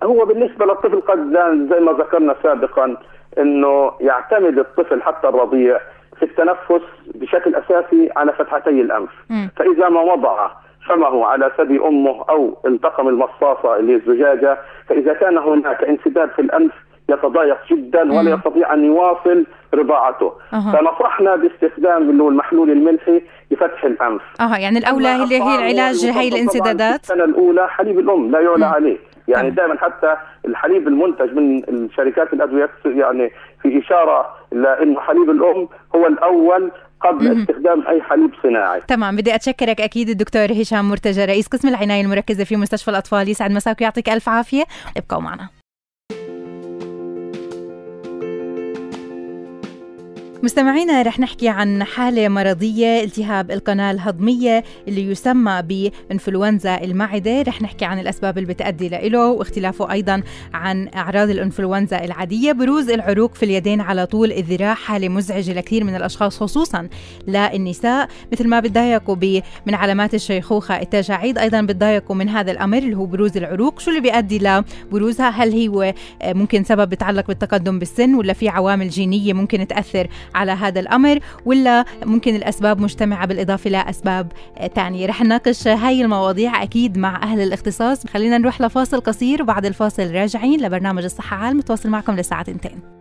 هو 0.05 0.25
بالنسبة 0.25 0.65
للطفل 0.65 1.01
قد 1.01 1.19
زي 1.73 1.79
ما 1.79 1.91
ذكرنا 1.91 2.35
سابقا 2.43 2.97
إنه 3.39 3.91
يعتمد 3.99 4.59
الطفل 4.59 5.01
حتى 5.01 5.27
الرضيع 5.27 5.79
في 6.19 6.25
التنفس 6.25 6.85
بشكل 7.15 7.55
أساسي 7.55 8.09
على 8.15 8.33
فتحتي 8.33 8.69
الأنف. 8.69 9.09
م. 9.29 9.47
فإذا 9.57 9.89
ما 9.89 10.01
وضع 10.01 10.49
فمه 10.89 11.25
على 11.25 11.51
ثدي 11.57 11.79
أمه 11.79 12.25
أو 12.29 12.57
التقم 12.65 13.07
المصاصة 13.07 13.75
اللي 13.75 13.91
هي 13.91 13.95
الزجاجه 13.95 14.57
فإذا 14.89 15.13
كان 15.13 15.37
هناك 15.37 15.83
انسداد 15.83 16.29
في 16.29 16.41
الأنف 16.41 16.71
يتضايق 17.09 17.57
جدا 17.71 18.13
ولا 18.13 18.31
يستطيع 18.31 18.73
أن 18.73 18.85
يواصل 18.85 19.45
رضاعته. 19.73 20.33
أه. 20.53 20.71
فنصحنا 20.73 21.35
باستخدام 21.35 22.09
اللي 22.09 22.23
هو 22.23 22.29
المحلول 22.29 22.71
الملحي 22.71 23.21
لفتح 23.51 23.83
الأنف. 23.85 24.21
آه 24.41 24.57
يعني 24.57 24.77
الأولى 24.77 25.15
اللي 25.15 25.41
هي 25.43 25.55
العلاج 25.55 26.05
هي 26.05 26.27
الانسدادات؟ 26.27 26.99
السنة 26.99 27.23
الأولى 27.23 27.67
حليب 27.69 27.99
الأم 27.99 28.31
لا 28.31 28.39
يعلى 28.39 28.65
عليه. 28.65 28.97
يعني 29.27 29.49
دائما 29.49 29.77
حتى 29.77 30.15
الحليب 30.45 30.87
المنتج 30.87 31.33
من 31.33 31.63
الشركات 31.69 32.33
الأدوية 32.33 32.69
يعني 32.85 33.31
في 33.61 33.79
إشارة 33.79 34.35
إلى 34.53 34.83
إنه 34.83 34.99
حليب 34.99 35.29
الأم 35.29 35.67
هو 35.95 36.07
الأول 36.07 36.71
قبل 37.01 37.41
استخدام 37.41 37.87
أي 37.87 38.01
حليب 38.01 38.31
صناعي. 38.43 38.81
تمام 38.87 39.15
بدي 39.15 39.35
أتشكرك 39.35 39.81
أكيد 39.81 40.09
الدكتور 40.09 40.61
هشام 40.61 40.89
مرتجى 40.89 41.25
رئيس 41.25 41.47
قسم 41.47 41.67
العناية 41.67 42.01
المركزة 42.01 42.43
في 42.43 42.55
مستشفى 42.55 42.91
الأطفال 42.91 43.29
يسعد 43.29 43.51
مساك 43.51 43.81
ويعطيك 43.81 44.09
ألف 44.09 44.29
عافية. 44.29 44.63
ابقوا 44.97 45.21
معنا. 45.21 45.49
مستمعينا 50.45 51.01
رح 51.01 51.19
نحكي 51.19 51.49
عن 51.49 51.83
حالة 51.83 52.27
مرضية 52.27 53.03
التهاب 53.03 53.51
القناة 53.51 53.91
الهضمية 53.91 54.63
اللي 54.87 55.03
يسمى 55.11 55.61
بإنفلونزا 55.61 56.83
المعدة. 56.83 57.41
رح 57.41 57.61
نحكي 57.61 57.85
عن 57.85 57.99
الأسباب 57.99 58.37
اللي 58.37 58.53
بتأدي 58.53 58.89
له 58.89 59.29
واختلافه 59.29 59.91
أيضا 59.91 60.23
عن 60.53 60.89
أعراض 60.95 61.29
الإنفلونزا 61.29 62.03
العادية. 62.05 62.51
بروز 62.51 62.89
العروق 62.89 63.35
في 63.35 63.43
اليدين 63.43 63.81
على 63.81 64.05
طول 64.05 64.31
الذراع 64.31 64.73
حالة 64.73 65.09
مزعجة 65.09 65.53
لكثير 65.53 65.83
من 65.83 65.95
الأشخاص 65.95 66.37
خصوصا 66.37 66.89
للنساء. 67.27 68.07
مثل 68.31 68.47
ما 68.47 68.59
بتضايقوا 68.59 69.41
من 69.65 69.75
علامات 69.75 70.13
الشيخوخة 70.13 70.81
التجاعيد 70.81 71.37
أيضا 71.37 71.61
بتضايقوا 71.61 72.15
من 72.15 72.29
هذا 72.29 72.51
الأمر 72.51 72.77
اللي 72.77 72.97
هو 72.97 73.05
بروز 73.05 73.37
العروق. 73.37 73.79
شو 73.79 73.91
اللي 73.91 74.01
بيؤدي 74.01 74.39
لبروزها؟ 74.39 75.29
هل 75.29 75.67
هو 75.67 75.93
ممكن 76.23 76.63
سبب 76.63 76.89
بتعلق 76.89 77.27
بالتقدم 77.27 77.79
بالسن 77.79 78.15
ولا 78.15 78.33
في 78.33 78.49
عوامل 78.49 78.89
جينية 78.89 79.33
ممكن 79.33 79.67
تأثر 79.67 80.07
على 80.35 80.51
هذا 80.51 80.79
الأمر 80.79 81.19
ولا 81.45 81.85
ممكن 82.05 82.35
الأسباب 82.35 82.81
مجتمعة 82.81 83.27
بالإضافة 83.27 83.69
لأسباب 83.69 84.31
تانية. 84.75 85.07
رح 85.07 85.21
نناقش 85.21 85.67
هاي 85.67 86.01
المواضيع 86.01 86.63
أكيد 86.63 86.97
مع 86.97 87.23
أهل 87.23 87.41
الاختصاص. 87.41 88.07
خلينا 88.07 88.37
نروح 88.37 88.61
لفاصل 88.61 88.99
قصير 89.01 89.41
وبعد 89.41 89.65
الفاصل 89.65 90.11
راجعين 90.11 90.61
لبرنامج 90.61 91.03
الصحة 91.03 91.37
عال 91.37 91.57
متواصل 91.57 91.89
معكم 91.89 92.15
لساعة 92.15 92.43
تنتين 92.43 92.94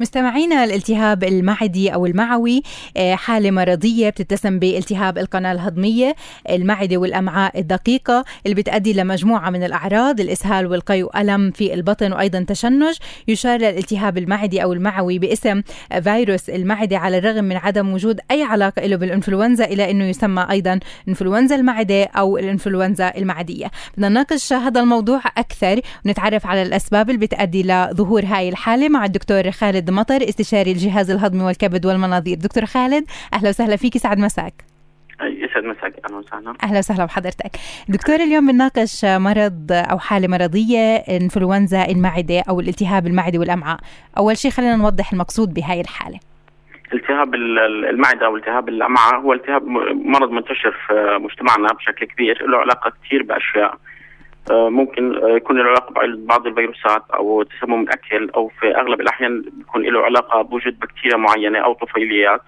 مستمعينا 0.00 0.64
الالتهاب 0.64 1.24
المعدي 1.24 1.94
أو 1.94 2.06
المعوي 2.06 2.62
آه، 2.96 3.14
حالة 3.14 3.50
مرضية 3.50 4.10
بتتسم 4.10 4.58
بالتهاب 4.58 5.18
القناة 5.18 5.52
الهضمية 5.52 6.14
المعدة 6.50 6.96
والأمعاء 6.96 7.60
الدقيقة 7.60 8.24
اللي 8.46 8.54
بتؤدي 8.54 8.92
لمجموعة 8.92 9.50
من 9.50 9.64
الأعراض 9.64 10.20
الإسهال 10.20 10.66
والقي 10.66 11.02
وألم 11.02 11.50
في 11.50 11.74
البطن 11.74 12.12
وأيضا 12.12 12.44
تشنج. 12.48 12.96
يشار 13.28 13.58
للالتهاب 13.58 14.18
المعدي 14.18 14.62
أو 14.62 14.72
المعوي 14.72 15.18
باسم 15.18 15.62
فيروس 16.02 16.50
المعدة 16.50 16.98
على 16.98 17.18
الرغم 17.18 17.44
من 17.44 17.56
عدم 17.56 17.92
وجود 17.92 18.20
أي 18.30 18.42
علاقة 18.42 18.86
له 18.86 18.96
بالإنفلونزا 18.96 19.64
إلى 19.64 19.90
إنه 19.90 20.04
يسمى 20.04 20.46
أيضا 20.50 20.80
إنفلونزا 21.08 21.56
المعدة 21.56 22.04
أو 22.04 22.38
الإنفلونزا 22.38 23.12
المعدية. 23.16 23.70
بدنا 23.96 24.08
نناقش 24.08 24.52
هذا 24.52 24.80
الموضوع 24.80 25.20
أكثر 25.36 25.80
ونتعرف 26.06 26.46
على 26.46 26.62
الأسباب 26.62 27.10
اللي 27.10 27.26
بتؤدي 27.26 27.62
لظهور 27.62 28.24
هاي 28.24 28.48
الحالة 28.48 28.88
مع 28.88 29.04
الدكتور 29.04 29.50
خالد 29.50 29.87
خالد 29.88 29.98
مطر 29.98 30.28
استشاري 30.28 30.72
الجهاز 30.72 31.10
الهضمي 31.10 31.42
والكبد 31.42 31.86
والمناظير. 31.86 32.36
دكتور 32.36 32.66
خالد 32.66 33.04
أهلا 33.34 33.48
وسهلا 33.48 33.76
فيك. 33.76 33.96
يسعد 33.96 34.18
مساك. 34.18 34.54
يسعد 35.20 35.64
مساك. 35.64 35.94
أهلا 36.04 36.16
وسهلا. 36.16 36.54
أهلا 36.62 36.78
وسهلا 36.78 37.04
بحضرتك. 37.04 37.50
دكتور 37.88 38.16
اليوم 38.16 38.46
بنناقش 38.46 39.04
مرض 39.04 39.66
أو 39.72 39.98
حالة 39.98 40.28
مرضية 40.28 40.96
إنفلونزا 40.96 41.84
المعدة 41.84 42.42
أو 42.48 42.60
الالتهاب 42.60 43.06
المعدي 43.06 43.38
والأمعاء. 43.38 43.80
أول 44.18 44.36
شيء 44.36 44.50
خلينا 44.50 44.76
نوضح 44.76 45.12
المقصود 45.12 45.54
بهاي 45.54 45.80
الحالة. 45.80 46.18
التهاب 46.92 47.34
المعدة 47.90 48.26
أو 48.26 48.36
التهاب 48.36 48.68
الأمعاء 48.68 49.20
هو 49.20 49.32
التهاب 49.32 49.62
مرض 50.04 50.30
منتشر 50.30 50.76
في 50.86 51.18
مجتمعنا 51.20 51.68
بشكل 51.74 52.06
كبير 52.06 52.46
له 52.50 52.58
علاقة 52.58 52.92
كثير 53.04 53.22
بأشياء. 53.22 53.78
ممكن 54.50 55.14
آه، 55.14 55.36
يكون 55.36 55.56
له 55.58 55.64
علاقة 55.64 56.06
ببعض 56.06 56.46
الفيروسات 56.46 57.02
أو 57.14 57.42
تسمم 57.42 57.82
الأكل 57.82 58.30
أو 58.30 58.48
في 58.48 58.76
أغلب 58.76 59.00
الأحيان 59.00 59.42
بيكون 59.52 59.82
له 59.82 60.00
علاقة 60.00 60.42
بوجود 60.42 60.78
بكتيريا 60.78 61.16
معينة 61.16 61.58
أو 61.58 61.72
طفيليات. 61.72 62.42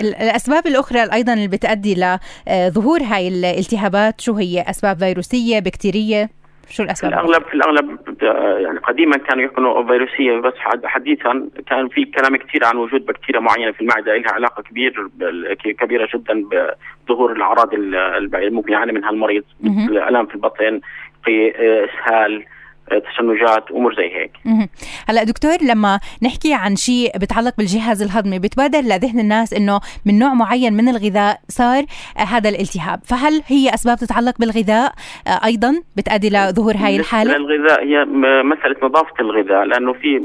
الأسباب 0.00 0.66
الأخرى 0.66 1.12
أيضا 1.12 1.32
اللي 1.32 1.48
بتؤدي 1.48 1.94
لظهور 1.94 3.02
هاي 3.02 3.28
الالتهابات 3.28 4.20
شو 4.20 4.34
هي؟ 4.34 4.60
أسباب 4.60 4.98
فيروسية 4.98 5.58
بكتيرية؟ 5.58 6.37
شو 6.70 6.82
الأسباب؟ 6.82 7.12
في 7.12 7.18
الاغلب 7.18 7.42
في 7.46 7.54
الأغلب 7.54 7.98
يعني 8.64 8.78
قديما 8.78 9.16
كانوا 9.16 9.44
يكونوا 9.44 9.86
فيروسية 9.86 10.36
بس 10.36 10.54
حديثا 10.84 11.48
كان 11.66 11.88
في 11.88 12.04
كلام 12.04 12.36
كثير 12.36 12.64
عن 12.64 12.76
وجود 12.76 13.06
بكتيريا 13.06 13.40
معينة 13.40 13.72
في 13.72 13.80
المعدة 13.80 14.16
لها 14.16 14.32
علاقة 14.32 14.62
كبير 14.62 15.08
كبيرة 15.78 16.08
جدا 16.14 16.44
بظهور 17.08 17.32
الأعراض 17.32 17.74
اللي 17.74 18.50
ممكن 18.50 18.72
يعاني 18.72 18.92
منها 18.92 19.10
المريض 19.10 19.44
مثل 19.60 20.26
في 20.26 20.34
البطن 20.34 20.80
في 21.24 21.52
إسهال 21.84 22.44
تشنجات 22.88 23.70
أمور 23.70 23.94
زي 23.94 24.10
هيك. 24.14 24.30
هلا 25.08 25.24
دكتور 25.24 25.56
لما 25.62 26.00
نحكي 26.22 26.54
عن 26.54 26.76
شيء 26.76 27.18
بتعلق 27.18 27.54
بالجهاز 27.58 28.02
الهضمي 28.02 28.38
بتبادر 28.38 28.80
لذهن 28.80 29.20
الناس 29.20 29.54
إنه 29.54 29.80
من 30.06 30.18
نوع 30.18 30.34
معين 30.34 30.72
من 30.72 30.88
الغذاء 30.88 31.40
صار 31.48 31.84
هذا 32.16 32.48
الالتهاب. 32.48 33.00
فهل 33.04 33.42
هي 33.46 33.74
أسباب 33.74 33.96
تتعلق 33.96 34.38
بالغذاء؟ 34.38 34.92
آه، 35.26 35.40
أيضا 35.44 35.82
بتؤدي 35.96 36.30
لظهور 36.30 36.76
هاي 36.76 36.96
الحالة؟ 36.96 37.36
الغذاء 37.36 37.84
هي 37.84 38.04
مساله 38.42 38.76
نظافة 38.82 39.14
الغذاء 39.20 39.64
لأنه 39.64 39.92
في 39.92 40.20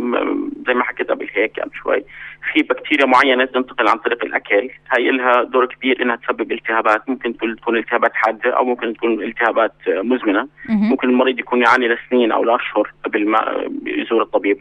زي 0.68 0.74
ما 0.74 0.84
حكيت 0.84 1.10
قبل 1.12 1.30
هيك 1.36 1.60
قبل 1.60 1.72
شوي 1.84 2.04
في 2.54 2.64
بكتيريا 2.64 3.06
معينة 3.06 3.46
تنتقل 3.46 3.88
عن 3.88 3.98
طريق 3.98 4.26
الأكل. 4.26 4.70
هي 4.98 5.12
لها 5.12 5.44
دور 5.44 5.66
كبير 5.66 6.02
إنها 6.02 6.16
تسبب 6.16 6.52
التهابات. 6.52 7.10
ممكن 7.10 7.38
تكون 7.38 7.78
التهابات 7.78 8.12
حادة 8.14 8.58
أو 8.58 8.66
ممكن 8.66 8.94
تكون 8.94 9.24
التهابات 9.24 9.74
مزمنة. 9.88 10.48
ممكن 10.70 11.10
المريض 11.10 11.40
يكون 11.40 11.62
يعاني 11.62 11.88
لسنين 11.88 12.32
أو 12.32 12.44
لأشهر 12.44 12.92
قبل 13.06 13.28
ما 13.28 13.68
يزور 13.86 14.22
الطبيب 14.22 14.58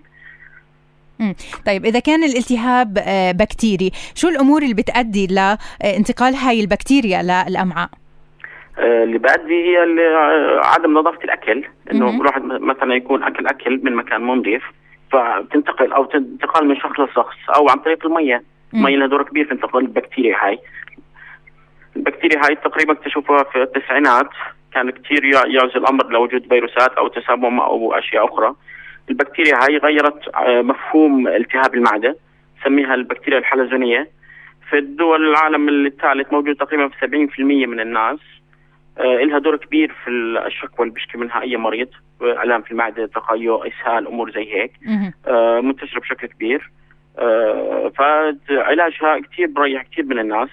طيب 1.66 1.84
إذا 1.84 1.98
كان 1.98 2.24
الالتهاب 2.24 2.98
آه، 2.98 3.32
بكتيري 3.32 3.90
شو 4.14 4.28
الأمور 4.28 4.62
اللي 4.62 4.74
بتأدي 4.74 5.26
لانتقال 5.26 6.34
هاي 6.34 6.60
البكتيريا 6.60 7.22
للأمعاء؟ 7.22 7.88
آه، 8.78 9.04
اللي 9.04 9.18
بأدي 9.18 9.64
هي 9.64 9.76
عدم 10.64 10.98
نظافة 10.98 11.24
الأكل. 11.24 11.64
إنه 11.92 12.10
الواحد 12.10 12.42
مثلا 12.42 12.94
يكون 12.94 13.22
أكل 13.22 13.46
أكل 13.46 13.80
من 13.82 13.96
مكان 13.96 14.20
منظف 14.20 14.62
فبتنتقل 15.12 15.92
أو 15.92 16.04
تنتقل 16.04 16.66
من 16.66 16.76
شخص 16.76 17.00
لشخص 17.00 17.36
أو 17.56 17.68
عن 17.68 17.78
طريق 17.78 18.06
المية. 18.06 18.42
المية 18.74 18.96
لها 18.96 19.06
دور 19.06 19.22
كبير 19.22 19.44
في 19.44 19.52
انتقال 19.52 19.84
البكتيريا 19.84 20.36
هاي. 20.46 20.58
البكتيريا 21.96 22.46
هاي 22.46 22.54
تقريبا 22.54 22.92
اكتشفوها 22.92 23.42
في 23.42 23.62
التسعينات. 23.62 24.30
كان 24.74 24.90
كثير 24.90 25.24
يعزل 25.24 25.76
الأمر 25.76 26.10
لوجود 26.10 26.48
فيروسات 26.48 26.92
أو 26.92 27.08
تسمم 27.08 27.60
أو 27.60 27.94
أشياء 27.94 28.24
أخرى. 28.24 28.54
البكتيريا 29.10 29.54
هاي 29.62 29.76
غيرت 29.76 30.28
آه، 30.34 30.62
مفهوم 30.62 31.28
التهاب 31.28 31.74
المعدة 31.74 32.16
سميها 32.64 32.94
البكتيريا 32.94 33.38
الحلزونية. 33.38 34.08
في 34.70 34.78
الدول 34.78 35.28
العالم 35.30 35.68
الثالث 35.68 36.32
موجود 36.32 36.56
تقريبا 36.56 36.88
في 36.88 36.96
70% 37.00 37.66
من 37.66 37.80
الناس. 37.80 38.18
لها 39.00 39.38
دور 39.38 39.56
كبير 39.56 39.94
في 40.04 40.10
الشكوى 40.46 40.86
اللي 40.86 40.94
بيشكي 40.94 41.18
منها 41.18 41.42
أي 41.42 41.56
مريض 41.56 41.88
الام 42.22 42.62
في 42.62 42.70
المعدة 42.70 43.06
تقيؤ 43.06 43.66
إسهال 43.66 44.06
أمور 44.06 44.32
زي 44.32 44.54
هيك. 44.54 44.72
آه 45.26 45.60
منتشرة 45.60 46.00
بشكل 46.00 46.26
كبير. 46.26 46.70
آه 47.18 47.92
فعلاجها 47.98 49.18
كثير 49.32 49.46
بريح 49.46 49.82
كثير 49.82 50.04
من 50.04 50.18
الناس 50.18 50.48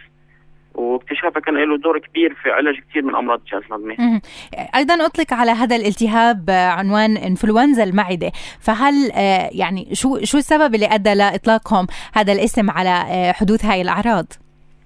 واكتشافها 0.73 1.41
كان 1.41 1.55
له 1.55 1.77
دور 1.77 1.99
كبير 1.99 2.33
في 2.33 2.51
علاج 2.51 2.75
كثير 2.89 3.03
من 3.03 3.15
أمراض 3.15 3.39
الجهاز 3.39 3.63
الهضمي. 3.63 4.21
أيضا 4.75 5.05
أطلق 5.05 5.33
على 5.33 5.51
هذا 5.51 5.75
الالتهاب 5.75 6.49
عنوان 6.49 7.17
إنفلونزا 7.17 7.83
المعدة، 7.83 8.31
فهل 8.61 9.11
آه، 9.11 9.49
يعني 9.51 9.87
شو 9.93 10.19
شو 10.23 10.37
السبب 10.37 10.75
اللي 10.75 10.85
أدى 10.85 11.13
لإطلاقهم 11.13 11.87
هذا 12.13 12.33
الاسم 12.33 12.69
على 12.69 12.89
آه، 12.89 13.31
حدوث 13.31 13.65
هاي 13.65 13.81
الأعراض؟ 13.81 14.25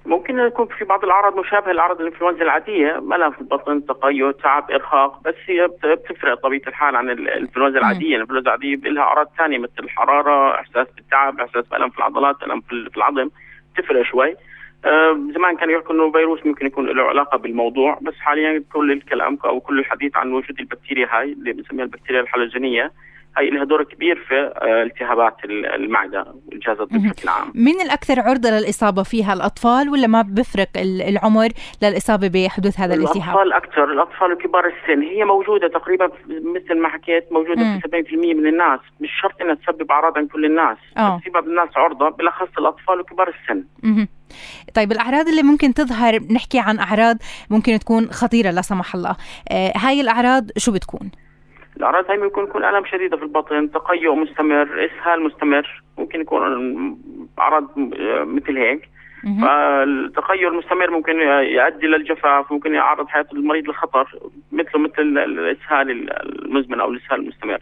ممكن 0.06 0.40
يكون 0.40 0.68
في 0.68 0.86
بعض 0.86 1.04
الأعراض 1.04 1.40
مشابهة 1.40 1.72
لأعراض 1.72 2.02
الإنفلونزا 2.02 2.44
العادية 2.44 2.98
الام 2.98 3.32
في 3.32 3.42
البطن 3.42 3.86
تقيؤ 3.86 4.32
تعب 4.32 4.72
إرهاق 4.72 5.24
بس 5.24 5.36
هي 5.46 5.68
بتفرق 5.68 6.34
طبيعة 6.34 6.62
الحال 6.68 6.96
عن 6.96 7.10
الإنفلونزا 7.10 7.80
العادية. 7.80 8.16
الإنفلونزا 8.16 8.46
العادية 8.48 8.76
لها 8.76 9.04
أعراض 9.04 9.28
ثانية 9.38 9.58
مثل 9.58 9.72
الحرارة 9.80 10.56
إحساس 10.60 10.88
بالتعب 10.96 11.40
إحساس 11.40 11.68
بألم 11.68 11.90
في 11.90 11.98
العضلات 11.98 12.44
ألم 12.44 12.62
في 12.62 12.98
العظم 12.98 13.30
تفرق 13.78 14.02
شوي. 14.06 14.36
آه 14.86 15.20
زمان 15.36 15.58
كانوا 15.58 15.74
يحكوا 15.76 15.96
إنه 15.96 16.12
فيروس 16.12 16.46
ممكن 16.46 16.66
يكون 16.66 16.86
له 16.86 17.04
علاقة 17.04 17.38
بالموضوع 17.38 18.00
بس 18.02 18.16
حاليا 18.20 18.64
كل 18.74 18.92
الكلام 18.92 19.38
أو 19.46 19.60
كل 19.60 19.80
الحديث 19.80 20.16
عن 20.18 20.34
وجود 20.34 20.60
البكتيريا 20.60 21.08
هاي 21.12 21.32
اللي 21.34 21.54
بنسميها 21.54 21.84
البكتيريا 21.86 22.22
الحلزونيه 22.22 22.92
هي 23.38 23.50
لها 23.50 23.64
دور 23.64 23.84
كبير 23.84 24.26
في 24.28 24.36
آه، 24.36 24.84
التهابات 24.84 25.36
المعدة 25.76 26.26
والجهاز 26.48 26.78
الهضمي 26.78 27.10
بشكل 27.10 27.30
عام. 27.30 27.52
مين 27.56 27.82
الأكثر 27.82 28.20
عرضة 28.20 28.50
للإصابة 28.50 29.04
فيها 29.04 29.34
الأطفال 29.34 29.90
ولا 29.90 30.08
ما 30.08 30.22
بفرق 30.22 30.70
العمر 30.78 31.50
للإصابة 31.82 32.28
بحدوث 32.28 32.80
هذا 32.80 32.94
الالتهاب؟ 32.94 33.16
الأطفال 33.16 33.54
أكثر، 33.54 33.92
الأطفال 33.92 34.34
وكبار 34.34 34.66
السن 34.66 35.02
هي 35.02 35.24
موجودة 35.26 35.68
تقريبا 35.68 36.10
مثل 36.28 36.78
ما 36.82 36.90
حكيت 36.90 37.32
موجودة 37.32 37.64
مم. 37.64 37.80
في 37.80 37.88
70% 37.88 38.34
من 38.34 38.48
الناس، 38.48 38.80
مش 39.00 39.10
شرط 39.22 39.42
إنها 39.42 39.56
تسبب 39.56 39.92
أعراض 39.92 40.18
عند 40.18 40.30
كل 40.30 40.46
الناس،. 40.46 40.78
بس 40.98 41.24
في 41.24 41.30
بعض 41.30 41.44
الناس 41.44 41.70
عرضة 41.76 42.10
بالأخص 42.10 42.58
الأطفال 42.58 43.00
وكبار 43.00 43.28
السن. 43.30 43.64
مم. 43.84 44.08
طيب 44.74 44.92
الأعراض 44.92 45.28
اللي 45.28 45.44
ممكن 45.44 45.74
تظهر 45.74 46.20
نحكي 46.32 46.60
عن 46.60 46.80
أعراض 46.80 47.18
ممكن 47.50 47.80
تكون 47.80 48.08
خطيرة 48.12 48.52
لا 48.52 48.62
سمح 48.62 48.96
الله، 48.96 49.16
آه 49.52 49.74
هاي 49.76 50.02
الأعراض 50.02 50.50
شو 50.58 50.72
بتكون؟ 50.72 51.12
الأعراض 51.78 52.06
هاي 52.10 52.18
ممكن 52.18 52.44
يكون 52.44 52.64
الام 52.64 52.86
شديدة 52.86 53.18
في 53.18 53.24
البطن 53.24 53.72
تقيؤ 53.72 54.16
مستمر 54.16 54.68
إسهال 54.86 55.24
مستمر 55.24 55.84
ممكن 55.98 56.22
يكون 56.22 56.42
أعراض 57.40 57.68
مثل 58.26 58.58
هيك. 58.58 58.90
فالتقيؤ 59.42 60.48
المستمر 60.50 60.92
ممكن 60.92 61.12
يؤدي 61.58 61.88
للجفاف 61.88 62.52
ممكن 62.52 62.74
يعرض 62.74 63.08
حياة 63.08 63.26
المريض 63.34 63.68
للخطر 63.68 64.20
مثله 64.52 64.82
مثل 64.82 65.02
الإسهال 65.02 66.10
المزمن 66.46 66.80
أو 66.80 66.90
الإسهال 66.92 67.20
المستمر. 67.22 67.60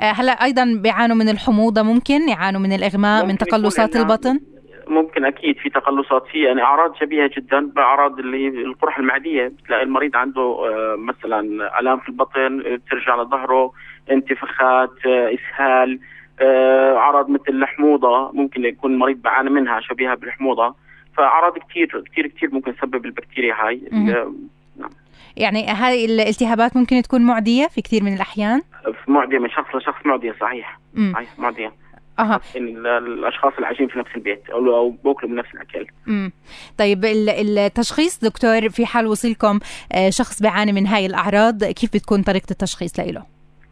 آه، 0.00 0.12
هلا 0.12 0.32
أيضا 0.32 0.64
بيعانوا 0.82 1.16
من 1.16 1.28
الحموضة 1.28 1.82
ممكن 1.82 2.28
يعانوا 2.28 2.60
من 2.60 2.72
الإغماء 2.72 3.26
من 3.26 3.38
تقلصات 3.38 3.96
البطن؟ 3.96 4.40
ممكن 4.88 5.24
أكيد 5.24 5.58
في 5.58 5.70
تقلصات 5.70 6.26
في 6.26 6.42
يعني 6.42 6.62
أعراض 6.62 6.96
شبيهة 6.96 7.30
جدا 7.36 7.66
بأعراض 7.66 8.18
اللي 8.18 8.48
القرحه 8.48 9.00
المعدية. 9.00 9.46
بتلاقي 9.46 9.82
المريض 9.82 10.16
عنده 10.16 10.40
آه، 10.40 10.96
مثلا 10.98 11.40
ألام 11.80 11.98
في 11.98 12.08
البطن 12.08 12.78
ترجع 12.90 13.22
لظهره 13.22 13.72
انتفاخات 14.10 14.90
آه، 15.06 15.34
إسهال 15.34 15.98
آه، 16.40 16.96
أعراض 16.96 17.30
مثل 17.30 17.48
الحموضة 17.48 18.32
ممكن 18.32 18.64
يكون 18.64 18.92
المريض 18.92 19.22
بيعاني 19.22 19.50
منها 19.50 19.80
شبيهة 19.80 20.14
بالحموضة. 20.14 20.74
فأعراض 21.16 21.58
كثير 21.58 22.04
كثير 22.12 22.26
كثير 22.26 22.54
ممكن 22.54 22.76
تسبب 22.76 23.04
البكتيريا 23.04 23.54
هاي. 23.54 23.80
نعم. 23.92 24.90
يعني 25.36 25.66
هذه 25.66 26.04
الالتهابات 26.04 26.76
ممكن 26.76 27.02
تكون 27.02 27.22
معدية 27.22 27.66
في 27.66 27.82
كثير 27.82 28.02
من 28.02 28.14
الأحيان؟ 28.14 28.62
معدية 29.08 29.38
من 29.38 29.50
شخص 29.50 29.74
لشخص 29.74 30.06
معدية 30.06 30.34
صحيح. 30.40 30.78
صحيح 31.12 31.38
معدية. 31.38 31.72
أها. 32.18 32.40
الأشخاص 32.56 33.52
اللي 33.54 33.66
عايشين 33.66 33.88
في 33.88 33.98
نفس 33.98 34.10
البيت 34.16 34.50
أو 34.50 34.76
أو 34.76 34.90
بياكلوا 34.90 35.30
من 35.30 35.36
نفس 35.36 35.54
الأكل. 35.54 35.86
امم 36.08 36.32
طيب 36.78 37.04
التشخيص 37.04 38.24
دكتور 38.24 38.68
في 38.68 38.86
حال 38.86 39.06
وصلكم 39.06 39.58
آه، 39.92 40.10
شخص 40.10 40.42
بيعاني 40.42 40.72
من 40.72 40.86
هاي 40.86 41.06
الأعراض 41.06 41.64
كيف 41.64 41.90
بتكون 41.94 42.22
طريقة 42.22 42.50
التشخيص 42.50 43.00
له 43.00 43.22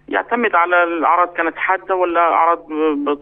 يعتمد 0.09 0.55
على 0.55 0.85
الأعراض 0.85 1.29
كانت 1.29 1.57
حادة 1.57 1.95
ولا 1.95 2.21
أعراض 2.21 2.59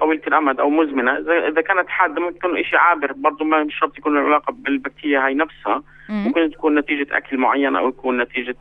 طويلة 0.01 0.23
الأمد 0.27 0.61
أو 0.61 0.71
مزمنة. 0.71 1.13
اذا 1.49 1.61
كانت 1.61 1.89
حادة 1.89 2.21
ممكن 2.21 2.39
تكون 2.39 2.65
شيء 2.65 2.79
عابر 2.79 3.13
برضه 3.13 3.45
ما 3.45 3.65
مش 3.65 3.79
شرط 3.79 3.99
يكون 3.99 4.15
له 4.15 4.21
علاقة 4.21 4.53
بالبكتيريا 4.53 5.27
هاي 5.27 5.35
نفسها. 5.35 5.83
مم. 6.09 6.25
ممكن 6.25 6.51
تكون 6.51 6.79
نتيجة 6.79 7.17
أكل 7.17 7.39
معين 7.39 7.77
أو 7.77 7.89
يكون 7.89 8.21
نتيجة 8.21 8.57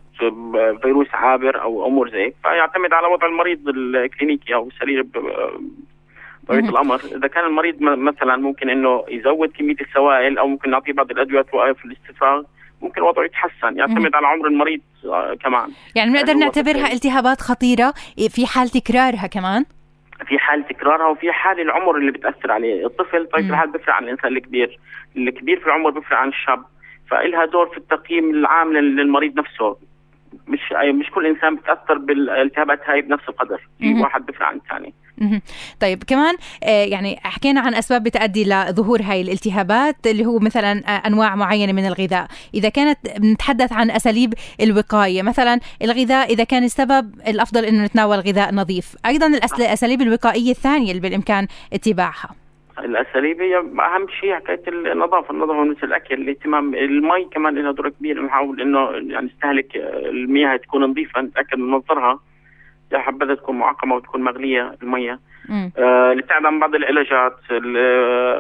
فيروس 0.82 1.08
عابر 1.13 1.62
أو 1.62 1.88
أمور 1.88 2.10
زي 2.10 2.34
فيعتمد 2.43 2.93
على 2.93 3.08
وضع 3.08 3.28
المريض 3.28 3.69
الكلينيكي 3.69 4.54
أو 4.56 4.67
السرير 4.67 5.06
طريقه 6.47 6.69
الامر 6.69 7.01
إذا 7.15 7.27
كان 7.27 7.45
المريض 7.45 7.82
مثلا 7.82 8.36
ممكن 8.36 8.69
إنه 8.69 9.03
يزود 9.10 9.49
كمية 9.49 9.75
السوائل 9.82 10.38
أو 10.38 10.47
ممكن 10.47 10.69
نعطيه 10.69 10.93
بعض 10.93 11.12
الأدوية 11.12 11.41
توقف 11.41 11.86
الاستفراغ 11.86 12.43
ممكن 12.82 13.01
وضعه 13.01 13.23
يتحسن 13.23 13.77
يعتمد 13.77 14.15
على 14.15 14.27
عمر 14.27 14.47
المريض 14.47 14.82
آه، 15.06 15.36
كمان. 15.43 15.69
يعني 15.95 16.12
بنقدر 16.12 16.27
يعني 16.27 16.39
نعتبرها 16.39 16.91
التهابات 16.91 17.41
خطيرة 17.41 17.93
في 18.29 18.45
حال 18.45 18.69
تكرارها 18.69 19.27
كمان؟ 19.27 19.65
في 20.27 20.39
حال 20.39 20.67
تكرارها 20.67 21.08
وفي 21.08 21.32
حال 21.32 21.60
العمر 21.60 21.97
اللي 21.97 22.12
بتأثر 22.12 22.51
عليه. 22.51 22.86
الطفل 22.86 23.27
طيب 23.27 23.49
الحال 23.49 23.71
بيفرق 23.71 23.95
عن 23.95 24.03
الانسان 24.03 24.38
الكبير. 24.38 24.79
الكبير 25.17 25.60
في 25.60 25.65
العمر 25.65 25.89
بيفرق 25.89 26.17
عن 26.17 26.29
الشاب. 26.29 26.63
فإلها 27.10 27.45
دور 27.45 27.65
في 27.69 27.77
التقييم 27.77 28.29
العام 28.29 28.73
للمريض 28.73 29.39
نفسه. 29.39 29.77
مش 30.47 30.60
مش 30.73 31.12
كل 31.12 31.25
إنسان 31.25 31.56
بتأثر 31.56 31.97
بالالتهابات 31.97 32.89
هاي 32.89 33.01
بنفس 33.01 33.29
القدر. 33.29 33.62
في 33.79 33.93
واحد 33.93 34.25
بيفرق 34.25 34.47
عن 34.47 34.56
الثاني. 34.56 34.93
طيب 35.80 36.04
كمان 36.04 36.36
آه، 36.63 36.86
يعني 36.86 37.19
حكينا 37.23 37.62
عن 37.62 37.76
أسباب 37.76 38.04
بتؤدي 38.04 38.43
لظهور 38.45 39.02
هاي 39.02 39.21
الالتهابات 39.21 40.08
اللي 40.08 40.26
هو 40.26 40.39
مثلا 40.39 40.71
آه، 40.71 41.08
أنواع 41.08 41.36
معينة 41.36 41.73
من 41.73 41.86
الغذاء. 41.86 42.28
إذا 42.54 42.69
كانت 42.69 42.99
بنتحدث 43.19 43.73
عن 43.73 43.91
أساليب 43.91 44.34
الوقاية 44.62 45.21
مثلا 45.21 45.60
الغذاء 45.82 46.34
إذا 46.34 46.43
كان 46.43 46.63
السبب 46.63 47.13
الأفضل 47.28 47.65
إنه 47.65 47.86
نتناول 47.86 48.17
غذاء 48.17 48.54
نظيف. 48.54 48.95
أيضا 49.06 49.28
الأساليب 49.28 50.02
الوقائية 50.02 50.52
الثانية 50.52 50.89
اللي 50.89 51.02
بالإمكان 51.02 51.47
اتباعها. 51.73 52.30
الأساليب 52.80 53.41
هي 53.41 53.58
أهم 53.58 54.08
شيء 54.21 54.36
حكاية 54.36 54.62
النظافة. 54.67 55.34
النظافة 55.34 55.63
مثل 55.63 55.84
الأكل 55.84 56.15
الاهتمام 56.15 56.76
المي 56.76 57.28
كمان 57.32 57.56
لها 57.56 57.71
دور 57.71 57.89
كبير. 57.89 58.26
نحاول 58.26 58.62
إنه 58.62 58.89
يعني 59.13 59.26
نستهلك 59.26 59.76
المياه 60.10 60.58
تكون 60.58 60.84
نظيفة 60.84 61.21
نتأكد 61.21 61.58
من 61.58 61.69
مصدرها. 61.69 62.19
حبذا 62.99 63.36
تكون 63.36 63.58
معقمة 63.58 63.95
وتكون 63.95 64.21
مغلية 64.23 64.75
المياه 64.84 65.19
آه 65.77 66.13
عن 66.47 66.60
بعض 66.60 66.75
العلاجات 66.75 67.38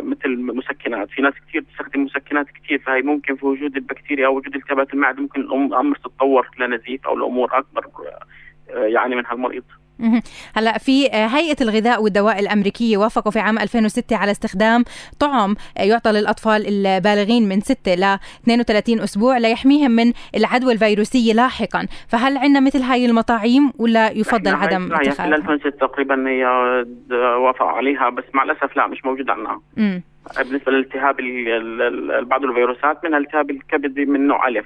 مثل 0.03 0.25
المسكنات. 0.25 1.09
في 1.09 1.21
ناس 1.21 1.33
كثير 1.47 1.61
تستخدم 1.61 2.03
مسكنات 2.03 2.45
كثير 2.63 2.79
فهي 2.79 3.01
ممكن 3.01 3.35
في 3.35 3.45
وجود 3.45 3.75
البكتيريا 3.75 4.27
أو 4.27 4.35
وجود 4.37 4.55
التهابات 4.55 4.93
المعدة 4.93 5.21
ممكن 5.21 5.41
الأمر 5.41 5.95
تتطور 5.95 6.47
لنزيف 6.59 7.07
أو 7.07 7.13
الأمور 7.13 7.57
أكبر 7.57 7.85
آه 8.69 8.85
يعني 8.85 9.15
منها 9.15 9.33
المريض 9.33 9.63
هلا 10.55 10.77
في 10.77 11.07
آه، 11.11 11.27
هيئة 11.27 11.55
الغذاء 11.61 12.03
والدواء 12.03 12.39
الأمريكية 12.39 12.97
وافقوا 12.97 13.31
في 13.31 13.39
عام 13.39 13.59
2006 13.59 14.15
على 14.15 14.31
استخدام 14.31 14.83
طعم 15.19 15.55
آه، 15.77 15.81
يعطى 15.83 16.11
للأطفال 16.11 16.67
البالغين 16.67 17.49
من 17.49 17.61
6 17.61 17.95
ل 17.95 18.03
32 18.43 18.99
أسبوع 18.99 19.37
ليحميهم 19.37 19.91
من 19.91 20.13
العدوى 20.35 20.73
الفيروسية 20.73 21.33
لاحقا. 21.33 21.87
فهل 22.07 22.37
عندنا 22.37 22.59
مثل 22.59 22.81
هاي 22.81 23.05
المطاعيم 23.05 23.71
ولا 23.79 24.11
يفضل 24.11 24.53
عدم 24.55 24.93
اتخاذها 24.93 25.35
2006 25.35 25.69
تقريبا 25.69 26.29
هي 26.29 26.45
وافقوا 27.15 27.69
عليها 27.69 28.09
بس 28.09 28.23
مع 28.33 28.43
الأسف 28.43 28.77
لا 28.77 28.87
مش 28.87 29.05
موجود 29.05 29.29
عندنا. 29.29 29.61
بالنسبة 30.37 30.71
للالتهاب 30.71 31.15
بعض 32.27 32.43
الفيروسات 32.43 33.05
منها 33.05 33.19
التهاب 33.19 33.49
الكبد 33.49 33.99
من 33.99 34.27
نوع 34.27 34.47
الف 34.47 34.65